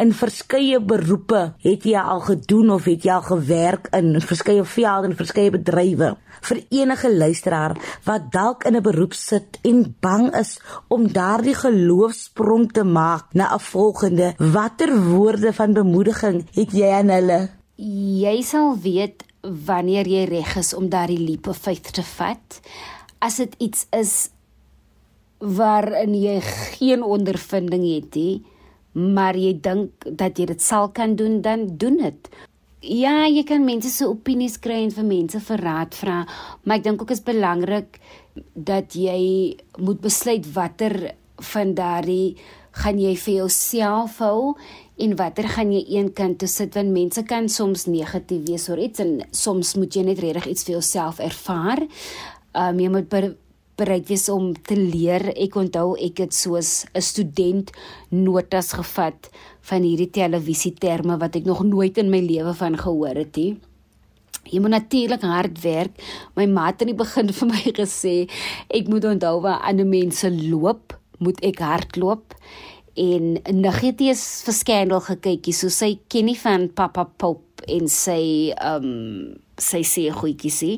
in 0.02 0.14
verskeie 0.14 0.80
beroepe 0.82 1.54
het 1.64 1.86
jy 1.86 2.00
al 2.00 2.20
gedoen 2.26 2.72
of 2.74 2.88
het 2.90 3.06
jy 3.06 3.14
al 3.14 3.22
gewerk 3.22 3.88
in 3.94 4.16
verskeie 4.22 4.64
velde 4.64 5.08
en 5.12 5.16
verskeie 5.16 5.52
bedrywe. 5.54 6.16
Vir 6.44 6.60
enige 6.70 7.10
luisteraar 7.16 7.78
wat 8.04 8.32
dalk 8.32 8.66
in 8.68 8.76
'n 8.76 8.84
beroep 8.84 9.14
sit 9.14 9.60
en 9.64 9.96
bang 10.00 10.36
is 10.36 10.60
om 10.88 11.08
daardie 11.08 11.56
geloofsprong 11.56 12.72
te 12.72 12.84
maak 12.84 13.34
na 13.34 13.56
'n 13.56 13.60
volgende, 13.60 14.34
watter 14.38 14.92
woorde 15.10 15.54
van 15.54 15.74
bemoediging 15.74 16.46
het 16.54 16.72
jy 16.72 16.90
aan 16.90 17.10
hulle? 17.10 17.50
Jy 18.24 18.42
sal 18.42 18.78
weet 18.78 19.24
wanneer 19.42 20.08
jy 20.08 20.24
reg 20.26 20.56
is 20.56 20.74
om 20.74 20.90
daardie 20.90 21.20
leap 21.20 21.48
of 21.48 21.58
faith 21.58 21.94
te 21.94 22.04
vat. 22.04 22.60
As 23.20 23.36
dit 23.36 23.56
iets 23.58 23.88
is 23.92 24.30
waarin 25.40 26.16
jy 26.16 26.40
geen 26.80 27.04
ondervinding 27.04 27.84
het 27.96 28.16
nie, 28.16 28.44
maar 28.94 29.36
jy 29.36 29.54
dink 29.60 30.06
dat 30.06 30.38
jy 30.38 30.46
dit 30.46 30.62
sal 30.62 30.90
kan 30.90 31.16
doen, 31.16 31.42
dan 31.42 31.68
doen 31.78 31.98
dit. 31.98 32.30
Ja, 32.84 33.24
jy 33.32 33.46
kan 33.48 33.64
mense 33.64 33.88
se 33.88 34.04
opinies 34.04 34.58
kry 34.60 34.82
en 34.84 34.90
vir 34.92 35.06
mense 35.08 35.40
vir 35.40 35.62
raad 35.64 35.96
vra, 35.96 36.18
maar 36.68 36.82
ek 36.82 36.84
dink 36.84 37.04
ook 37.06 37.14
is 37.16 37.22
belangrik 37.24 37.96
dat 38.60 38.98
jy 39.00 39.56
moet 39.80 40.02
besluit 40.04 40.50
watter 40.52 41.14
van 41.54 41.72
daardie 41.78 42.36
gaan 42.84 43.00
jy 43.00 43.14
vir 43.22 43.38
jouself 43.38 44.18
hou 44.20 44.58
en 45.00 45.16
watter 45.16 45.48
gaan 45.56 45.72
jy 45.72 45.84
een 45.96 46.12
kant 46.18 46.42
toe 46.42 46.50
sit 46.52 46.76
want 46.76 46.92
mense 46.92 47.24
kan 47.30 47.48
soms 47.48 47.88
negatief 47.88 48.44
wees 48.50 48.68
oor 48.68 48.82
iets 48.84 49.00
en 49.00 49.16
soms 49.32 49.76
moet 49.80 49.96
jy 49.96 50.04
net 50.10 50.20
regtig 50.20 50.52
iets 50.52 50.68
vir 50.68 50.76
jouself 50.82 51.24
ervaar. 51.24 51.86
Um 52.52 52.84
jy 52.84 52.92
moet 52.92 53.08
bereid 53.80 54.08
wees 54.08 54.28
om 54.30 54.52
te 54.54 54.78
leer. 54.78 55.30
Ek 55.34 55.56
onthou 55.60 55.94
ek 55.98 56.24
het 56.24 56.34
soos 56.34 56.86
'n 56.94 57.02
student 57.02 57.72
notas 58.10 58.74
gevat 58.74 59.30
van 59.62 59.82
hierdie 59.82 60.10
televisieterme 60.10 61.18
wat 61.18 61.36
ek 61.36 61.46
nog 61.46 61.64
nooit 61.64 61.98
in 61.98 62.10
my 62.10 62.20
lewe 62.20 62.54
van 62.54 62.78
gehoor 62.78 63.16
het 63.16 63.36
nie. 63.36 63.58
Jy 64.44 64.60
moet 64.60 64.76
natuurlik 64.76 65.22
hard 65.22 65.62
werk. 65.62 66.04
My 66.36 66.46
ma 66.46 66.68
het 66.68 66.82
in 66.82 66.92
die 66.92 67.00
begin 67.00 67.32
vir 67.40 67.48
my 67.48 67.74
gesê 67.80 68.30
ek 68.70 68.88
moet 68.88 69.06
onthou 69.06 69.42
waar 69.42 69.64
ander 69.64 69.86
mense 69.86 70.30
loop, 70.30 70.94
moet 71.20 71.40
ek 71.44 71.60
hardloop. 71.60 72.36
En 72.96 73.40
Nageti 73.50 74.10
is 74.10 74.44
vir 74.46 74.54
skandal 74.54 75.02
gekykie, 75.02 75.54
so 75.54 75.70
sy 75.70 75.96
ken 76.10 76.26
nie 76.26 76.38
van 76.38 76.68
Papa 76.70 77.08
Pop 77.18 77.64
en 77.68 77.88
sy 77.90 78.54
um 78.62 79.34
sy 79.64 79.84
sê 79.88 80.10
goedjies 80.12 80.62
sê. 80.64 80.72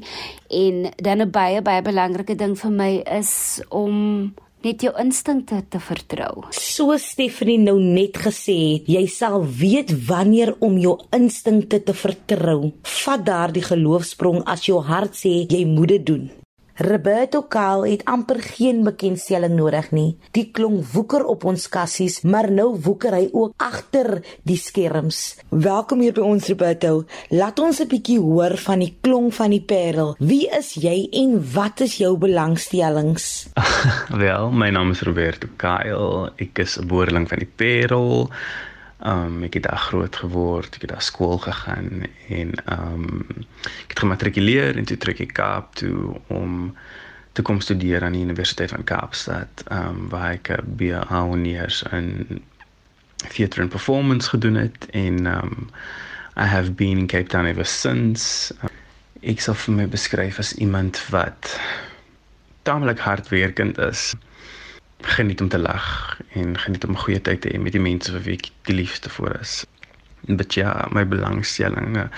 En 0.49 0.91
dan 0.97 1.21
'n 1.21 1.31
baie 1.31 1.61
baie 1.61 1.81
belangrike 1.81 2.35
ding 2.35 2.55
vir 2.55 2.71
my 2.71 3.03
is 3.19 3.61
om 3.69 4.33
net 4.65 4.81
jou 4.81 4.93
instinkte 4.97 5.61
te 5.69 5.79
vertrou. 5.79 6.45
So 6.51 6.97
Stephanie 6.97 7.59
nou 7.61 7.77
net 7.79 8.17
gesê 8.17 8.55
het, 8.73 8.87
jy 8.89 9.05
sal 9.07 9.45
weet 9.45 9.93
wanneer 10.07 10.55
om 10.59 10.77
jou 10.77 10.97
instinkte 11.11 11.83
te 11.83 11.93
vertrou. 11.93 12.71
Vat 13.03 13.25
daardie 13.25 13.63
geloofsprong 13.63 14.43
as 14.45 14.65
jou 14.65 14.81
hart 14.81 15.13
sê 15.13 15.45
jy 15.45 15.65
moet 15.65 15.87
dit 15.87 16.05
doen. 16.05 16.44
Roberto 16.75 17.45
Kaal 17.47 17.85
het 17.87 18.01
amper 18.03 18.41
geen 18.43 18.81
bekendstelling 18.83 19.53
nodig 19.55 19.93
nie. 19.95 20.17
Die 20.35 20.49
klong 20.51 20.81
woeker 20.91 21.23
op 21.23 21.45
ons 21.47 21.69
kassies, 21.71 22.17
maar 22.27 22.49
nou 22.51 22.73
woeker 22.83 23.15
hy 23.15 23.29
ook 23.31 23.53
agter 23.63 24.17
die 24.43 24.57
skerms. 24.59 25.37
Welkom 25.55 26.03
hier 26.03 26.11
by 26.17 26.25
ons 26.27 26.49
Roberto. 26.51 27.05
Laat 27.31 27.63
ons 27.63 27.79
'n 27.79 27.87
bietjie 27.87 28.19
hoor 28.19 28.57
van 28.57 28.83
die 28.83 28.91
klong 29.01 29.31
van 29.31 29.55
die 29.55 29.63
Parel. 29.63 30.15
Wie 30.19 30.49
is 30.51 30.73
jy 30.73 31.07
en 31.13 31.39
wat 31.53 31.79
is 31.79 31.95
jou 31.97 32.17
belangstellings? 32.17 33.47
Wel, 34.23 34.51
my 34.51 34.69
naam 34.69 34.91
is 34.91 35.01
Roberto 35.01 35.47
Kaal. 35.55 36.29
Ek 36.35 36.59
is 36.59 36.77
'n 36.77 36.87
boerling 36.87 37.29
van 37.29 37.39
die 37.39 37.51
Parel. 37.55 38.29
Um 39.03 39.43
ek 39.43 39.53
het 39.59 39.63
daar 39.63 39.81
groot 39.89 40.15
geword, 40.15 40.75
ek 40.75 40.85
het 40.87 40.93
daar 40.93 41.03
skool 41.03 41.37
gegaan 41.37 42.05
en 42.31 42.53
um 42.71 43.25
ek 43.83 43.91
het 43.91 43.99
gematrikuleer 43.99 44.77
en 44.77 44.87
toe 44.87 44.97
trek 44.97 45.19
ek 45.19 45.33
Kaap 45.35 45.75
toe 45.75 46.15
om 46.27 46.75
te 47.35 47.43
kom 47.43 47.59
studeer 47.59 48.03
aan 48.03 48.15
die 48.15 48.23
Universiteit 48.23 48.71
van 48.71 48.87
Kaapstad, 48.87 49.65
um 49.71 50.07
waar 50.09 50.37
ek 50.39 50.49
'n 50.55 50.75
BA 50.79 51.03
honors 51.11 51.83
in 51.91 52.41
theater 53.27 53.61
and 53.61 53.71
performance 53.71 54.29
gedoen 54.29 54.55
het 54.55 54.87
en 54.91 55.25
um 55.25 55.69
I 56.37 56.45
have 56.45 56.71
been 56.71 56.97
in 56.97 57.07
Cape 57.07 57.29
Town 57.29 57.45
ever 57.45 57.65
since. 57.65 58.53
Um, 58.63 58.69
ek 59.23 59.39
sal 59.41 59.55
vir 59.55 59.73
my 59.73 59.85
beskryf 59.87 60.39
as 60.39 60.53
iemand 60.61 60.99
wat 61.09 61.55
tamelik 62.67 62.99
hardwerkend 62.99 63.77
is 63.77 64.13
geniet 65.01 65.41
om 65.41 65.49
te 65.49 65.59
lag 65.59 66.19
en 66.33 66.57
geniet 66.59 66.85
om 66.85 66.97
goeie 66.97 67.21
tyd 67.21 67.41
te 67.41 67.49
hê 67.49 67.59
met 67.61 67.75
die 67.75 67.83
mense 67.83 68.11
wie 68.25 68.37
ek 68.39 68.49
die 68.69 68.75
liefste 68.75 69.09
vir 69.09 69.39
is. 69.41 69.65
But 70.27 70.53
ja, 70.53 70.87
my 70.91 71.05
belangstelling, 71.05 71.97
eh, 71.97 72.09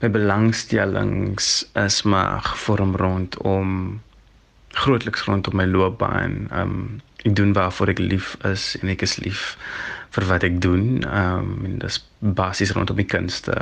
my 0.00 0.10
belangstellings 0.10 1.66
is 1.74 2.02
maar 2.02 2.42
gevorm 2.42 2.96
rondom 2.96 4.00
grootliks 4.76 5.22
rondom 5.22 5.56
my 5.56 5.66
loopbaan. 5.66 6.46
Um 6.52 7.00
ek 7.26 7.34
doen 7.34 7.52
waarvoor 7.56 7.90
ek 7.94 8.02
lief 8.02 8.34
is 8.46 8.74
en 8.82 8.92
ek 8.92 9.02
is 9.06 9.16
lief 9.24 9.56
vir 10.14 10.26
wat 10.28 10.44
ek 10.46 10.60
doen. 10.62 11.00
Um 11.08 11.64
en 11.66 11.78
dis 11.82 11.98
basies 12.36 12.74
rondom 12.76 13.00
die 13.00 13.08
kunste. 13.08 13.56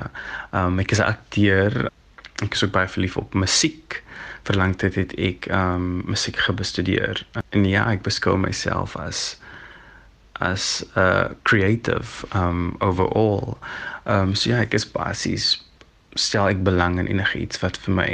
Um 0.53 0.81
ek 0.83 0.97
is 0.97 1.01
'n 1.01 1.11
akteur. 1.15 1.91
Ek 2.43 2.55
is 2.55 2.65
ook 2.65 2.75
baie 2.75 2.89
verlief 2.89 3.17
op 3.17 3.35
musiek 3.35 4.03
verlang 4.45 4.75
tyd 4.77 4.95
het 4.99 5.15
ek 5.17 5.47
um 5.55 6.03
musiek 6.11 6.37
gebestudeer. 6.37 7.23
En 7.55 7.65
ja, 7.69 7.87
ek 7.91 8.03
beskou 8.03 8.37
myself 8.39 8.97
as 9.01 9.37
as 10.43 10.83
'n 10.95 11.01
uh, 11.01 11.29
creative 11.43 12.27
um 12.35 12.75
overall. 12.81 13.57
Um 14.07 14.35
so 14.35 14.51
ja, 14.51 14.61
ek 14.67 14.75
is 14.75 14.91
basies 14.91 15.63
stel 16.15 16.49
ek 16.49 16.63
belang 16.63 16.99
in 16.99 17.07
enigiets 17.11 17.61
wat 17.63 17.79
vir 17.85 17.95
my 17.95 18.11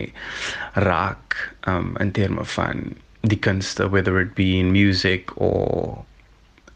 raak 0.87 1.37
um 1.69 1.97
in 2.01 2.13
terme 2.13 2.45
van 2.57 2.95
die 3.21 3.39
kunste 3.39 3.89
whether 3.91 4.21
it 4.21 4.35
be 4.35 4.59
in 4.59 4.73
music 4.73 5.33
or 5.37 6.05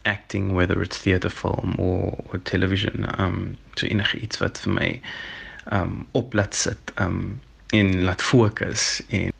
acting 0.05 0.53
whether 0.53 0.81
it's 0.81 1.01
theater 1.01 1.29
film 1.29 1.73
or, 1.77 2.13
or 2.29 2.39
television 2.43 3.09
um 3.17 3.57
so 3.75 3.87
enigiets 3.87 4.37
wat 4.43 4.61
vir 4.65 4.73
my 4.73 4.89
um 5.71 6.05
op 6.11 6.33
laat 6.33 6.55
sit 6.55 6.93
um 7.01 7.39
in 7.73 8.03
laat 8.03 8.21
fokus 8.21 9.01
en 9.09 9.33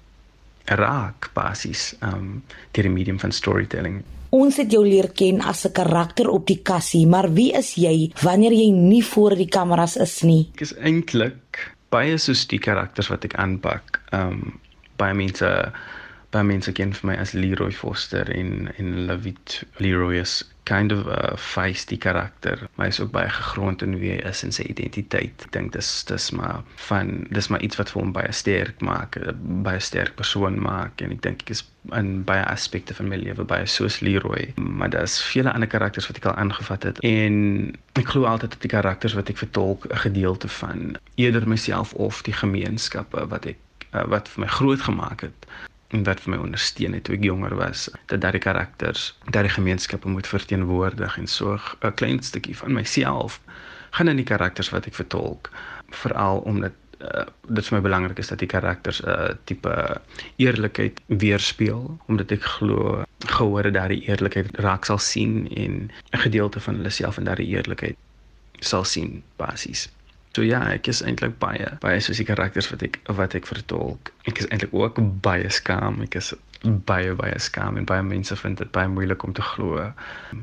raak 0.65 1.29
basies 1.34 1.94
um 2.01 2.41
deur 2.74 2.88
die 2.88 2.94
medium 2.94 3.20
van 3.20 3.32
storytelling. 3.32 4.01
Ons 4.36 4.58
het 4.60 4.72
jou 4.74 4.82
leer 4.84 5.12
ken 5.13 5.41
as 5.41 5.65
'n 5.65 5.72
karakter 5.72 6.29
op 6.29 6.48
die 6.48 6.60
kassie, 6.63 7.08
maar 7.08 7.34
wie 7.34 7.53
is 7.53 7.75
jy 7.75 8.12
wanneer 8.22 8.51
jy 8.51 8.72
nie 8.72 9.03
voor 9.03 9.36
die 9.36 9.50
kameras 9.50 9.96
is 9.98 10.24
nie? 10.24 10.50
Ek 10.55 10.62
is 10.62 10.74
eintlik 10.74 11.72
baie 11.89 12.17
soos 12.17 12.48
die 12.48 12.60
karakters 12.60 13.08
wat 13.08 13.24
ek 13.25 13.36
aanpak. 13.36 14.01
Um 14.12 14.60
baie 14.98 15.13
mense 15.13 15.72
baie 16.32 16.44
mense 16.44 16.72
ken 16.72 16.94
vir 16.94 17.08
my 17.12 17.15
as 17.15 17.34
Leroy 17.34 17.72
Foster 17.72 18.29
en 18.32 18.72
en 18.77 19.05
Lavit 19.08 19.63
Leroy 19.77 20.20
is 20.20 20.44
kind 20.65 20.91
of 20.91 21.05
'n 21.05 21.38
feisty 21.38 21.98
karakter, 21.98 22.57
maar 22.75 22.86
hy 22.88 22.91
is 22.93 23.00
ook 23.00 23.12
baie 23.12 23.29
gegrond 23.29 23.81
in 23.81 24.00
wie 24.00 24.12
hy 24.12 24.22
is 24.29 24.43
en 24.43 24.51
sy 24.51 24.65
identiteit. 24.72 25.45
Ek 25.45 25.51
dink 25.51 25.74
dis 25.74 25.89
dis 26.10 26.31
maar 26.31 26.63
van 26.88 27.27
dis 27.29 27.48
maar 27.48 27.62
iets 27.62 27.77
wat 27.77 27.91
vir 27.93 28.01
hom 28.01 28.13
baie 28.15 28.31
sterk 28.31 28.81
maak, 28.81 29.17
baie 29.67 29.79
sterk 29.79 30.15
persoon 30.15 30.57
maak 30.62 31.01
en 31.01 31.13
ek 31.13 31.22
dink 31.22 31.45
ek 31.45 31.53
is 31.53 31.63
in 31.93 32.24
baie 32.25 32.45
aspekte 32.50 32.98
van 32.98 33.12
my 33.12 33.19
lewe 33.22 33.45
baie 33.45 33.65
soos 33.69 34.00
Leroy, 34.00 34.53
maar 34.57 34.89
daar's 34.89 35.22
vele 35.22 35.53
ander 35.53 35.69
karakters 35.69 36.07
wat 36.10 36.17
ek 36.17 36.25
al 36.25 36.39
aangevat 36.41 36.84
het 36.89 37.00
en 37.05 37.36
ek 37.93 38.10
glo 38.15 38.25
altyd 38.25 38.57
dat 38.57 38.65
die 38.65 38.74
karakters 38.74 39.13
wat 39.13 39.29
ek 39.29 39.38
vertolk 39.38 39.86
'n 39.86 40.01
gedeelte 40.07 40.48
van 40.48 40.98
eerder 41.15 41.48
myself 41.48 41.93
of 41.93 42.24
die 42.25 42.34
gemeenskappe 42.34 43.27
wat 43.27 43.45
ek 43.45 43.62
wat 44.10 44.27
vir 44.29 44.41
my 44.43 44.48
groot 44.48 44.81
gemaak 44.81 45.22
het 45.22 45.48
wat 46.03 46.19
vir 46.19 46.33
my 46.33 46.37
ondersteun 46.37 46.93
het 46.93 47.03
toe 47.03 47.15
ek 47.15 47.23
jonger 47.23 47.55
was 47.55 47.89
dat 48.11 48.21
daardie 48.21 48.41
karakters 48.43 49.13
daardie 49.31 49.53
gemeenskappe 49.53 50.09
moet 50.09 50.27
verteenwoordig 50.27 51.17
en 51.17 51.27
so 51.27 51.59
'n 51.81 51.93
klein 51.93 52.19
stukkie 52.23 52.57
van 52.57 52.73
myself 52.73 53.39
gaan 53.95 54.07
in 54.07 54.19
die 54.19 54.27
karakters 54.27 54.69
wat 54.69 54.85
ek 54.85 54.93
vertolk. 54.93 55.49
Veral 55.89 56.41
omdat 56.43 56.73
uh, 56.99 57.23
dit 57.47 57.67
vir 57.67 57.77
my 57.77 57.81
belangrik 57.81 58.19
is 58.19 58.27
dat 58.27 58.39
die 58.39 58.51
karakters 58.51 59.01
'n 59.01 59.09
uh, 59.09 59.35
tipe 59.43 60.01
eerlikheid 60.35 61.01
weerspieël 61.07 61.97
omdat 62.07 62.31
ek 62.31 62.43
glo 62.43 63.03
gehoor 63.25 63.71
dat 63.71 63.89
die 63.89 64.03
eerlikheid 64.07 64.51
raak 64.59 64.85
sal 64.85 64.99
sien 64.99 65.47
en 65.55 65.91
'n 66.11 66.23
gedeelte 66.27 66.59
van 66.59 66.75
hulle 66.75 66.89
self 66.89 67.17
in 67.17 67.23
daardie 67.23 67.51
eerlikheid 67.55 67.97
sal 68.59 68.83
sien 68.83 69.23
basies 69.37 69.89
So 70.35 70.43
ja, 70.43 70.59
ek 70.67 70.89
is 70.91 70.99
eintlik 70.99 71.37
baie 71.39 71.69
baie 71.79 71.99
soos 72.03 72.19
die 72.19 72.27
karakters 72.27 72.67
wat 72.67 72.81
ek 72.83 72.97
wat 73.15 73.37
ek 73.37 73.45
vertolk. 73.47 74.09
Ek 74.27 74.41
is 74.41 74.49
eintlik 74.51 74.73
ook 74.75 74.97
baie 75.23 75.47
skaam. 75.47 76.01
Ek 76.03 76.17
is 76.19 76.33
baie 76.89 77.13
baie 77.15 77.37
skaam 77.39 77.77
en 77.79 77.87
baie 77.87 78.03
mense 78.03 78.35
vind 78.41 78.59
dit 78.59 78.71
baie 78.75 78.89
moeilik 78.91 79.23
om 79.23 79.35
te 79.37 79.45
glo. 79.53 79.85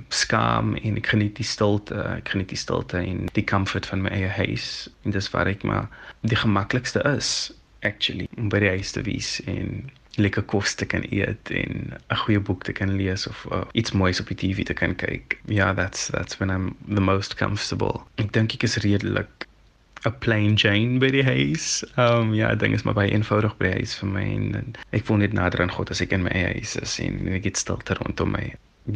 Skaam 0.08 0.72
en 0.80 0.96
ek 0.96 1.12
geniet 1.12 1.36
die 1.36 1.44
stilte, 1.44 1.98
ek 2.14 2.32
geniet 2.32 2.54
die 2.54 2.60
stilte 2.62 3.02
en 3.02 3.26
die 3.36 3.44
comfort 3.44 3.90
van 3.90 4.06
my 4.06 4.14
eie 4.16 4.32
huis. 4.38 4.70
En 5.04 5.12
dis 5.12 5.28
waar 5.34 5.50
ek 5.50 5.66
maar 5.68 5.90
die 6.24 6.40
gemaklikste 6.40 7.04
is 7.12 7.52
actually 7.84 8.30
om 8.38 8.48
by 8.48 8.62
die 8.64 8.72
huis 8.78 8.94
te 8.96 9.04
wees 9.04 9.36
en 9.50 9.90
lekker 10.16 10.44
kos 10.48 10.72
te 10.78 10.88
kan 10.88 11.04
eet 11.10 11.52
en 11.52 11.92
'n 11.92 12.20
goeie 12.24 12.40
boek 12.40 12.64
te 12.64 12.72
kan 12.72 12.96
lees 12.96 13.28
of 13.28 13.44
uh, 13.52 13.64
iets 13.76 13.92
moois 13.92 14.24
op 14.24 14.32
die 14.32 14.40
TV 14.40 14.64
te 14.64 14.76
kan 14.76 14.96
kyk. 14.96 15.36
Ja, 15.44 15.68
yeah, 15.68 15.76
that's 15.76 16.08
that's 16.16 16.40
when 16.40 16.48
I'm 16.48 16.76
the 16.88 17.04
most 17.12 17.36
comfortable. 17.36 18.06
Ek 18.16 18.32
dink 18.32 18.56
ek 18.56 18.64
is 18.64 18.80
redelik 18.80 19.51
'n 20.04 20.18
plain 20.18 20.54
Jane 20.54 20.98
by 20.98 21.10
die 21.14 21.24
huis. 21.24 21.84
Ehm 21.94 22.28
um, 22.28 22.34
ja, 22.34 22.54
ding 22.54 22.74
is 22.74 22.82
maar 22.82 22.94
baie 22.98 23.10
eenvoudig 23.10 23.56
by 23.58 23.70
die 23.70 23.82
huis 23.82 23.94
vir 24.00 24.08
my 24.08 24.24
en, 24.36 24.46
en 24.58 24.72
ek 24.90 25.06
voel 25.06 25.22
net 25.22 25.36
nader 25.36 25.62
aan 25.62 25.74
God 25.74 25.90
as 25.94 26.02
ek 26.04 26.14
in 26.16 26.24
my 26.26 26.32
eie 26.34 26.54
huis 26.58 26.76
is 26.80 26.98
en, 27.02 27.20
en 27.26 27.36
ek 27.38 27.50
het 27.50 27.60
stilte 27.60 27.94
rondom 28.00 28.34
my. 28.34 28.48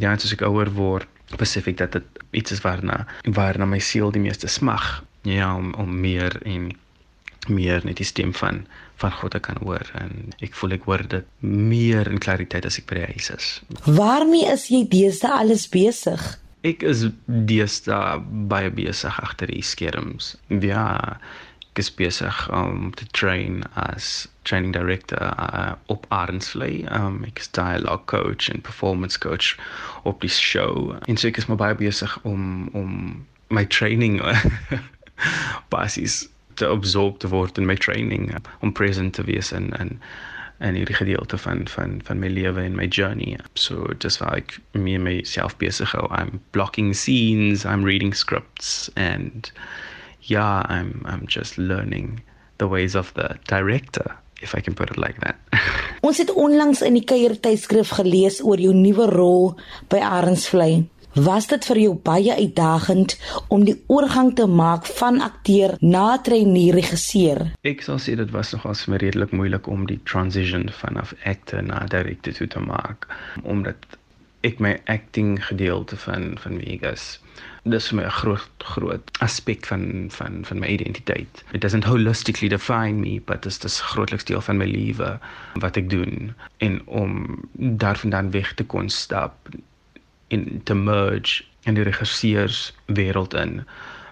Ja, 0.02 0.16
as 0.16 0.32
ek 0.34 0.42
ouer 0.42 0.70
word, 0.74 1.06
besef 1.38 1.68
ek 1.70 1.78
dat 1.82 1.94
dit 1.94 2.24
iets 2.32 2.56
is 2.56 2.64
waarna 2.64 3.04
waarna 3.38 3.68
my 3.70 3.78
siel 3.78 4.10
die 4.10 4.22
meeste 4.22 4.50
smag. 4.50 5.04
Ja, 5.22 5.54
om 5.54 5.74
om 5.78 5.94
meer 6.00 6.40
en 6.44 6.72
meer 7.46 7.84
net 7.86 8.02
die 8.02 8.08
stem 8.08 8.34
van 8.34 8.66
van 8.96 9.12
God 9.12 9.30
te 9.30 9.40
kan 9.44 9.58
hoor 9.60 9.84
en 10.00 10.32
ek 10.40 10.54
voel 10.56 10.78
ek 10.78 10.86
hoor 10.88 11.02
dit 11.12 11.26
meer 11.44 12.08
in 12.08 12.18
klariteit 12.18 12.64
as 12.66 12.78
ek 12.80 12.88
by 12.90 13.02
die 13.02 13.08
huis 13.12 13.30
is. 13.34 13.48
Waarmee 13.84 14.48
is 14.52 14.66
jy 14.72 14.86
deesdae 14.88 15.34
alles 15.44 15.66
besig? 15.68 16.24
Ek 16.66 16.82
is 16.82 17.04
deesdae 17.50 18.18
baie 18.50 18.70
besig 18.74 19.20
agter 19.22 19.50
die 19.52 19.62
skerms. 19.62 20.32
Ja, 20.64 20.86
ek 21.68 21.82
is 21.84 21.90
besig 21.92 22.38
om 22.56 22.90
te 22.98 23.06
train 23.18 23.62
as 23.82 24.26
training 24.48 24.72
director 24.74 25.20
uh, 25.36 25.74
op 25.92 26.06
Arensvlei. 26.14 26.86
Um 26.98 27.22
ek 27.28 27.44
is 27.44 27.52
dialogue 27.54 28.06
coach 28.10 28.50
en 28.50 28.64
performance 28.66 29.20
coach 29.22 29.54
op 30.08 30.24
die 30.24 30.32
show. 30.32 30.96
En 31.06 31.20
so 31.20 31.30
ek 31.30 31.42
is 31.42 31.48
maar 31.50 31.62
baie 31.62 31.78
besig 31.78 32.18
om 32.24 32.70
om 32.74 32.94
my 33.54 33.66
training 33.70 34.18
basis 35.74 36.24
te 36.58 36.66
absorb 36.66 37.20
te 37.22 37.28
word 37.28 37.58
in 37.58 37.68
my 37.68 37.76
training 37.76 38.32
om 38.60 38.72
present 38.72 39.14
te 39.14 39.22
wees 39.28 39.52
en 39.52 39.70
en 39.78 40.00
in 40.60 40.74
hierdie 40.74 40.96
gedeelte 40.96 41.38
van 41.38 41.68
van 41.68 42.00
van 42.04 42.18
my 42.18 42.28
lewe 42.28 42.62
en 42.62 42.76
my 42.76 42.86
journey. 42.86 43.36
So 43.54 43.92
just 43.98 44.20
like 44.20 44.60
me 44.72 44.94
and 44.94 45.04
myself 45.04 45.56
besig 45.60 45.92
hou. 45.92 46.08
I'm 46.10 46.40
blocking 46.50 46.94
scenes, 46.94 47.64
I'm 47.64 47.84
reading 47.84 48.14
scripts 48.14 48.90
and 48.96 49.52
yeah, 50.20 50.64
I'm 50.68 51.02
I'm 51.04 51.26
just 51.26 51.56
learning 51.56 52.22
the 52.58 52.68
ways 52.68 52.94
of 52.94 53.12
the 53.14 53.36
director 53.46 54.16
if 54.42 54.54
I 54.54 54.60
can 54.60 54.74
put 54.74 54.90
it 54.90 54.96
like 54.96 55.20
that. 55.20 55.36
Ons 56.06 56.18
het 56.18 56.32
onlangs 56.32 56.82
in 56.84 56.96
die 56.96 57.04
kuier 57.04 57.36
tydskrif 57.40 57.92
gelees 57.98 58.40
oor 58.44 58.60
jou 58.60 58.74
nuwe 58.74 59.08
rol 59.12 59.54
by 59.92 60.00
Arensvlei. 60.04 60.86
Was 61.16 61.46
dit 61.48 61.64
vir 61.64 61.78
jou 61.80 61.92
baie 62.04 62.34
uitdagend 62.36 63.14
om 63.48 63.62
die 63.64 63.76
oorgang 63.88 64.34
te 64.36 64.44
maak 64.46 64.84
van 64.98 65.22
akteur 65.24 65.72
na 65.80 66.18
trainee 66.20 66.74
regisseur? 66.76 67.38
Ek 67.64 67.80
sal 67.86 67.96
sê 68.04 68.18
dit 68.20 68.32
was 68.34 68.50
nogals 68.52 68.82
vir 68.84 68.92
my 68.92 68.98
redelik 69.00 69.30
moeilik 69.32 69.70
om 69.72 69.86
die 69.88 69.96
transition 70.04 70.66
vanaf 70.76 71.14
akteur 71.24 71.62
na 71.64 71.78
direkteur 71.88 72.50
te 72.52 72.60
maak 72.60 73.08
omdat 73.48 73.96
ek 74.44 74.60
my 74.60 74.74
acting 74.92 75.38
gedeelte 75.46 75.96
van 76.02 76.34
van 76.42 76.60
Vegas 76.60 77.06
dis 77.64 77.88
vir 77.88 77.96
my 77.96 78.04
'n 78.04 78.16
groot 78.18 78.66
groot 78.74 79.12
aspek 79.24 79.64
van 79.70 80.10
van 80.18 80.44
van 80.44 80.60
my 80.60 80.68
identiteit. 80.68 81.44
It 81.52 81.62
doesn't 81.64 81.88
holistically 81.88 82.50
define 82.52 83.00
me, 83.00 83.20
but 83.24 83.42
dit 83.42 83.64
is 83.64 83.80
'n 83.80 83.88
grootliks 83.94 84.28
deel 84.28 84.40
van 84.40 84.60
my 84.60 84.68
lewe 84.68 85.18
wat 85.64 85.76
ek 85.76 85.88
doen 85.90 86.34
en 86.58 86.86
om 86.86 87.40
daarvandaan 87.56 88.30
weg 88.30 88.52
te 88.54 88.64
kon 88.64 88.88
stap 88.88 89.48
in 90.28 90.60
te 90.64 90.74
merge 90.74 91.44
in 91.62 91.74
die 91.74 91.84
regisseurs 91.86 92.72
wêreld 92.86 93.34
in 93.34 93.64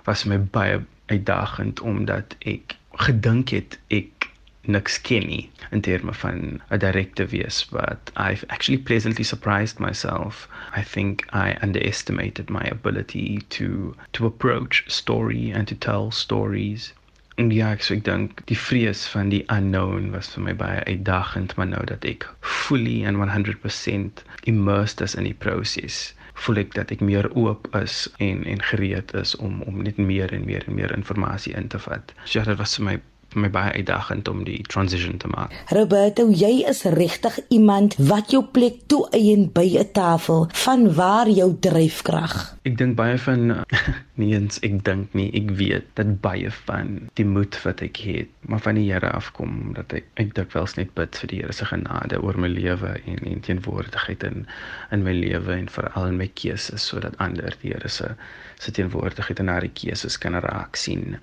was 0.04 0.24
my 0.24 0.38
baie 0.56 0.80
uitdagend 1.06 1.80
omdat 1.80 2.36
ek 2.54 2.76
gedink 3.06 3.48
het 3.48 3.78
ek 3.88 4.28
niks 4.76 5.00
ken 5.00 5.26
nie 5.28 5.50
in 5.70 5.80
terme 5.80 6.14
van 6.14 6.38
'n 6.70 6.78
direkte 6.78 7.26
wees 7.26 7.64
but 7.70 8.12
I've 8.16 8.44
actually 8.48 8.78
pleasantly 8.78 9.24
surprised 9.24 9.78
myself. 9.78 10.48
I 10.76 10.82
think 10.82 11.26
I 11.32 11.56
underestimated 11.62 12.48
my 12.50 12.64
ability 12.70 13.42
to 13.48 13.94
to 14.12 14.26
approach 14.26 14.84
story 14.86 15.52
and 15.52 15.68
to 15.68 15.74
tell 15.74 16.10
stories. 16.10 16.92
En 16.92 17.03
ja, 17.36 17.72
ek 17.74 17.82
sê 17.82 17.96
ek 17.98 18.04
dink 18.06 18.42
die 18.50 18.58
vrees 18.58 19.06
van 19.10 19.30
die 19.32 19.42
unknown 19.52 20.12
was 20.14 20.30
vir 20.34 20.44
my 20.48 20.54
baie 20.58 20.82
uitdagend, 20.86 21.56
maar 21.58 21.70
nou 21.72 21.82
dat 21.90 22.04
ek 22.06 22.26
fully 22.40 23.02
and 23.08 23.18
100% 23.18 24.22
immersed 24.50 25.02
is 25.02 25.16
in 25.18 25.26
die 25.26 25.34
proses, 25.46 26.14
voel 26.44 26.62
ek 26.62 26.74
dat 26.78 26.92
ek 26.94 27.02
meer 27.02 27.26
oop 27.34 27.66
is 27.78 28.04
en 28.22 28.44
en 28.50 28.62
gereed 28.70 29.14
is 29.18 29.34
om 29.36 29.62
om 29.66 29.82
net 29.82 29.98
meer 29.98 30.32
en 30.34 30.46
meer 30.46 30.66
en 30.68 30.78
meer 30.78 30.94
inligting 30.94 31.58
in 31.58 31.68
te 31.68 31.82
vat. 31.88 32.14
So 32.24 32.38
ja, 32.38 32.44
dit 32.44 32.58
was 32.58 32.78
vir 32.78 32.88
my 32.90 32.96
vir 33.34 33.42
my 33.44 33.50
baie 33.50 33.72
uitdagend 33.80 34.28
om 34.30 34.44
die 34.46 34.62
transition 34.70 35.18
te 35.18 35.28
maak. 35.32 35.54
Roberto, 35.74 36.28
jy 36.30 36.62
is 36.70 36.84
regtig 36.94 37.38
iemand 37.54 37.96
wat 38.10 38.32
jou 38.34 38.44
plek 38.54 38.84
toe 38.90 39.02
eien 39.12 39.48
by 39.52 39.66
'n 39.80 39.90
tafel. 39.92 40.48
Van 40.64 40.86
waar 40.94 41.28
jou 41.28 41.50
dryfkrag? 41.60 42.54
Ek 42.64 42.78
dink 42.78 42.96
baie 42.96 43.18
van 43.18 43.64
nie 44.20 44.32
eens 44.34 44.60
ek 44.62 44.84
dink 44.84 45.12
nie, 45.12 45.30
ek 45.34 45.50
weet 45.58 45.86
dat 45.94 46.20
baie 46.20 46.50
van 46.66 47.10
die 47.14 47.26
moed 47.26 47.58
wat 47.64 47.82
ek 47.82 47.96
het, 47.96 48.30
maar 48.48 48.60
van 48.60 48.74
die 48.74 48.84
Here 48.84 49.10
afkom 49.10 49.72
dat 49.74 49.92
ek 49.92 50.04
ek 50.20 50.34
dikwels 50.34 50.76
net 50.76 50.94
bid 50.94 51.16
vir 51.16 51.28
die 51.28 51.40
Here 51.42 51.52
se 51.52 51.64
genade 51.64 52.20
oor 52.22 52.38
my 52.38 52.48
lewe 52.48 52.94
en 53.06 53.18
en 53.24 53.40
teenwoordigheid 53.40 54.22
in 54.22 54.46
in 54.92 55.02
my 55.02 55.12
lewe 55.12 55.52
en 55.52 55.68
veral 55.68 56.06
in 56.06 56.16
my 56.20 56.28
keuses 56.34 56.86
sodat 56.86 57.18
ander 57.18 57.56
die 57.62 57.72
Here 57.72 57.88
se 57.88 58.14
se 58.58 58.70
teenwoordigheid 58.70 59.38
in 59.38 59.48
haar 59.48 59.68
keuses 59.74 60.18
kan 60.18 60.38
raak 60.40 60.76
sien. 60.76 61.18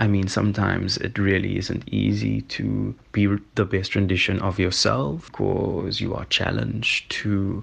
I 0.00 0.06
mean, 0.06 0.28
sometimes 0.28 0.96
it 0.96 1.18
really 1.18 1.58
isn't 1.58 1.86
easy 1.92 2.40
to 2.56 2.94
be 3.12 3.28
the 3.54 3.66
best 3.66 3.94
rendition 3.94 4.40
of 4.40 4.58
yourself 4.58 5.26
because 5.26 6.00
you 6.00 6.14
are 6.14 6.24
challenged 6.24 7.10
to 7.20 7.62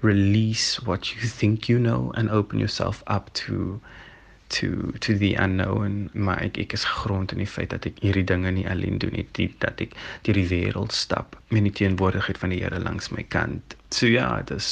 release 0.00 0.80
what 0.82 1.12
you 1.12 1.22
think 1.22 1.68
you 1.68 1.80
know 1.80 2.12
and 2.14 2.30
open 2.30 2.60
yourself 2.60 3.02
up 3.08 3.32
to 3.34 3.80
to 4.50 4.94
to 5.00 5.18
the 5.18 5.34
unknown. 5.34 6.10
Maar 6.14 6.42
ek 6.46 6.58
ek 6.58 6.72
is 6.78 6.84
grond 6.84 7.32
in 7.32 7.42
die 7.42 7.50
feit 7.50 7.74
dat 7.74 7.86
ek 7.90 7.98
hierdie 8.04 8.26
dinge 8.30 8.52
nie 8.54 8.68
alleen 8.68 9.02
doen 9.02 9.16
nie 9.18 9.26
die, 9.38 9.48
dat 9.58 9.82
ek 9.82 9.98
deur 10.22 10.38
die 10.38 10.48
wêreld 10.54 10.94
stap 10.94 11.34
met 11.50 11.66
die 11.66 11.74
teenwoordigheid 11.82 12.38
van 12.38 12.54
die 12.54 12.60
Here 12.62 12.78
langs 12.78 13.10
my 13.10 13.26
kant. 13.34 13.74
So 13.90 14.06
ja 14.06 14.28
dis 14.46 14.70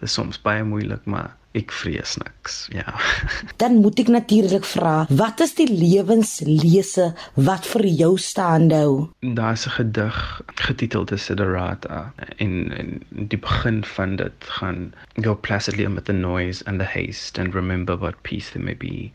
dis 0.00 0.16
soms 0.16 0.40
baie 0.40 0.64
moeilik 0.64 1.04
maar 1.04 1.34
ek 1.56 1.72
vrees 1.72 2.16
niks. 2.20 2.68
Ja. 2.74 2.94
Dan 3.62 3.80
moet 3.82 4.00
ek 4.02 4.10
natuurlik 4.12 4.66
vra, 4.68 5.06
wat 5.08 5.40
is 5.40 5.54
die 5.58 5.68
lewenslese 5.70 7.12
wat 7.34 7.66
vir 7.72 7.86
jou 7.88 8.12
staande 8.20 8.80
hou? 8.82 9.08
Daar's 9.22 9.66
'n 9.66 9.76
gedig 9.78 10.42
getiteld 10.54 11.08
Desiderata 11.08 12.12
en 12.36 12.52
in 12.72 13.02
die 13.10 13.38
begin 13.38 13.84
van 13.84 14.16
dit 14.16 14.44
gaan 14.60 14.92
go 15.22 15.34
placidly 15.34 15.84
amid 15.84 16.04
the 16.04 16.12
noise 16.12 16.64
and 16.66 16.80
the 16.80 16.86
haste 16.86 17.40
and 17.40 17.54
remember 17.54 17.96
what 17.96 18.22
peace 18.22 18.50
there 18.50 18.64
may 18.64 18.76
be 18.76 19.10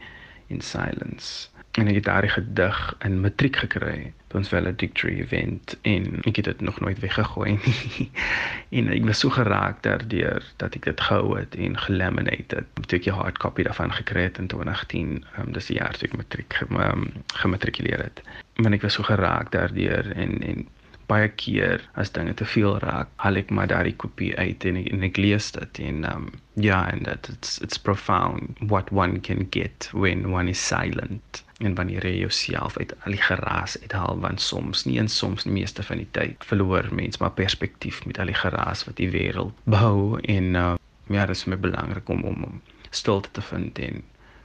in 0.48 0.62
silence. 0.62 1.48
En 1.72 1.88
ek 1.88 1.96
het 1.96 2.04
daardie 2.06 2.30
gedig 2.30 2.96
in 3.02 3.22
matriek 3.22 3.56
gekry 3.56 4.13
ons 4.36 4.50
valedictory 4.50 5.19
event 5.22 5.76
en 5.89 6.19
ek 6.30 6.41
het 6.41 6.50
dit 6.52 6.62
nog 6.62 6.80
nooit 6.84 7.00
weggegooi 7.00 7.58
nie. 7.65 8.10
en 8.80 8.91
ek 8.96 9.08
was 9.10 9.24
so 9.24 9.34
geraak 9.34 9.82
daardeur 9.86 10.46
dat 10.62 10.78
ek 10.80 10.89
dit 10.91 11.06
gehou 11.08 11.38
het 11.38 11.56
en 11.56 11.78
gelaminate 11.88 12.62
het. 12.62 12.86
Toe 12.88 13.00
ek 13.00 13.10
'n 13.12 13.19
hard 13.19 13.41
copy 13.43 13.65
daarvan 13.67 13.93
gekry 13.93 14.28
het 14.30 14.38
in 14.38 14.48
2018, 14.48 15.26
um, 15.39 15.52
dis 15.54 15.72
die 15.72 15.80
jaar 15.80 15.98
toe 15.98 16.08
ek 16.10 16.17
matriek 16.17 16.62
um, 16.69 17.10
gematrikuleer 17.41 18.04
het. 18.08 18.24
Maar 18.62 18.74
ek 18.80 18.88
was 18.88 18.93
so 19.00 19.04
geraak 19.04 19.52
daardeur 19.52 20.12
en 20.15 20.41
en 20.41 20.67
baie 21.08 21.30
keer 21.30 21.84
as 22.00 22.12
dinge 22.15 22.34
te 22.39 22.46
veel 22.48 22.78
raak, 22.84 23.10
haal 23.24 23.39
ek 23.41 23.52
maar 23.52 23.67
daai 23.67 23.93
kopie 24.04 24.32
uit 24.39 24.65
en 24.69 24.80
ek, 24.82 24.88
en 24.96 25.04
ek 25.10 25.19
lees 25.19 25.52
dit 25.58 25.82
en 25.89 26.06
um 26.10 26.30
ja 26.56 26.84
and 26.91 27.06
that 27.10 27.30
it's 27.34 27.58
it's 27.65 27.78
profound 27.78 28.60
what 28.74 28.91
one 28.91 29.19
can 29.28 29.48
get 29.52 29.89
when 29.91 30.32
one 30.32 30.50
is 30.50 30.62
silent 30.62 31.43
en 31.65 31.76
wanneer 31.76 32.06
jy 32.08 32.17
jouself 32.23 32.78
uit 32.78 32.93
al 33.06 33.15
die 33.15 33.21
geraas 33.21 33.78
uithaal 33.82 34.19
want 34.19 34.41
soms 34.41 34.86
nie 34.86 34.99
en 34.99 35.10
soms 35.10 35.47
die 35.47 35.54
meeste 35.56 35.84
van 35.84 36.02
die 36.02 36.10
tyd 36.12 36.45
verloor 36.49 36.89
mens 36.91 37.19
maar 37.21 37.34
perspektief 37.38 38.06
met 38.06 38.19
al 38.19 38.32
die 38.32 38.39
geraas 38.39 38.86
wat 38.88 38.97
die 39.02 39.10
wêreld 39.13 39.54
bou 39.63 40.19
en 40.21 40.56
uh, 40.56 40.69
ja 41.10 41.26
dit 41.26 41.36
is 41.36 41.43
vir 41.45 41.56
my 41.56 41.60
belangrik 41.67 42.10
om 42.10 42.23
om, 42.23 42.47
om 42.49 42.62
stilte 42.89 43.32
te 43.32 43.41
vind 43.41 43.80
en 43.80 44.04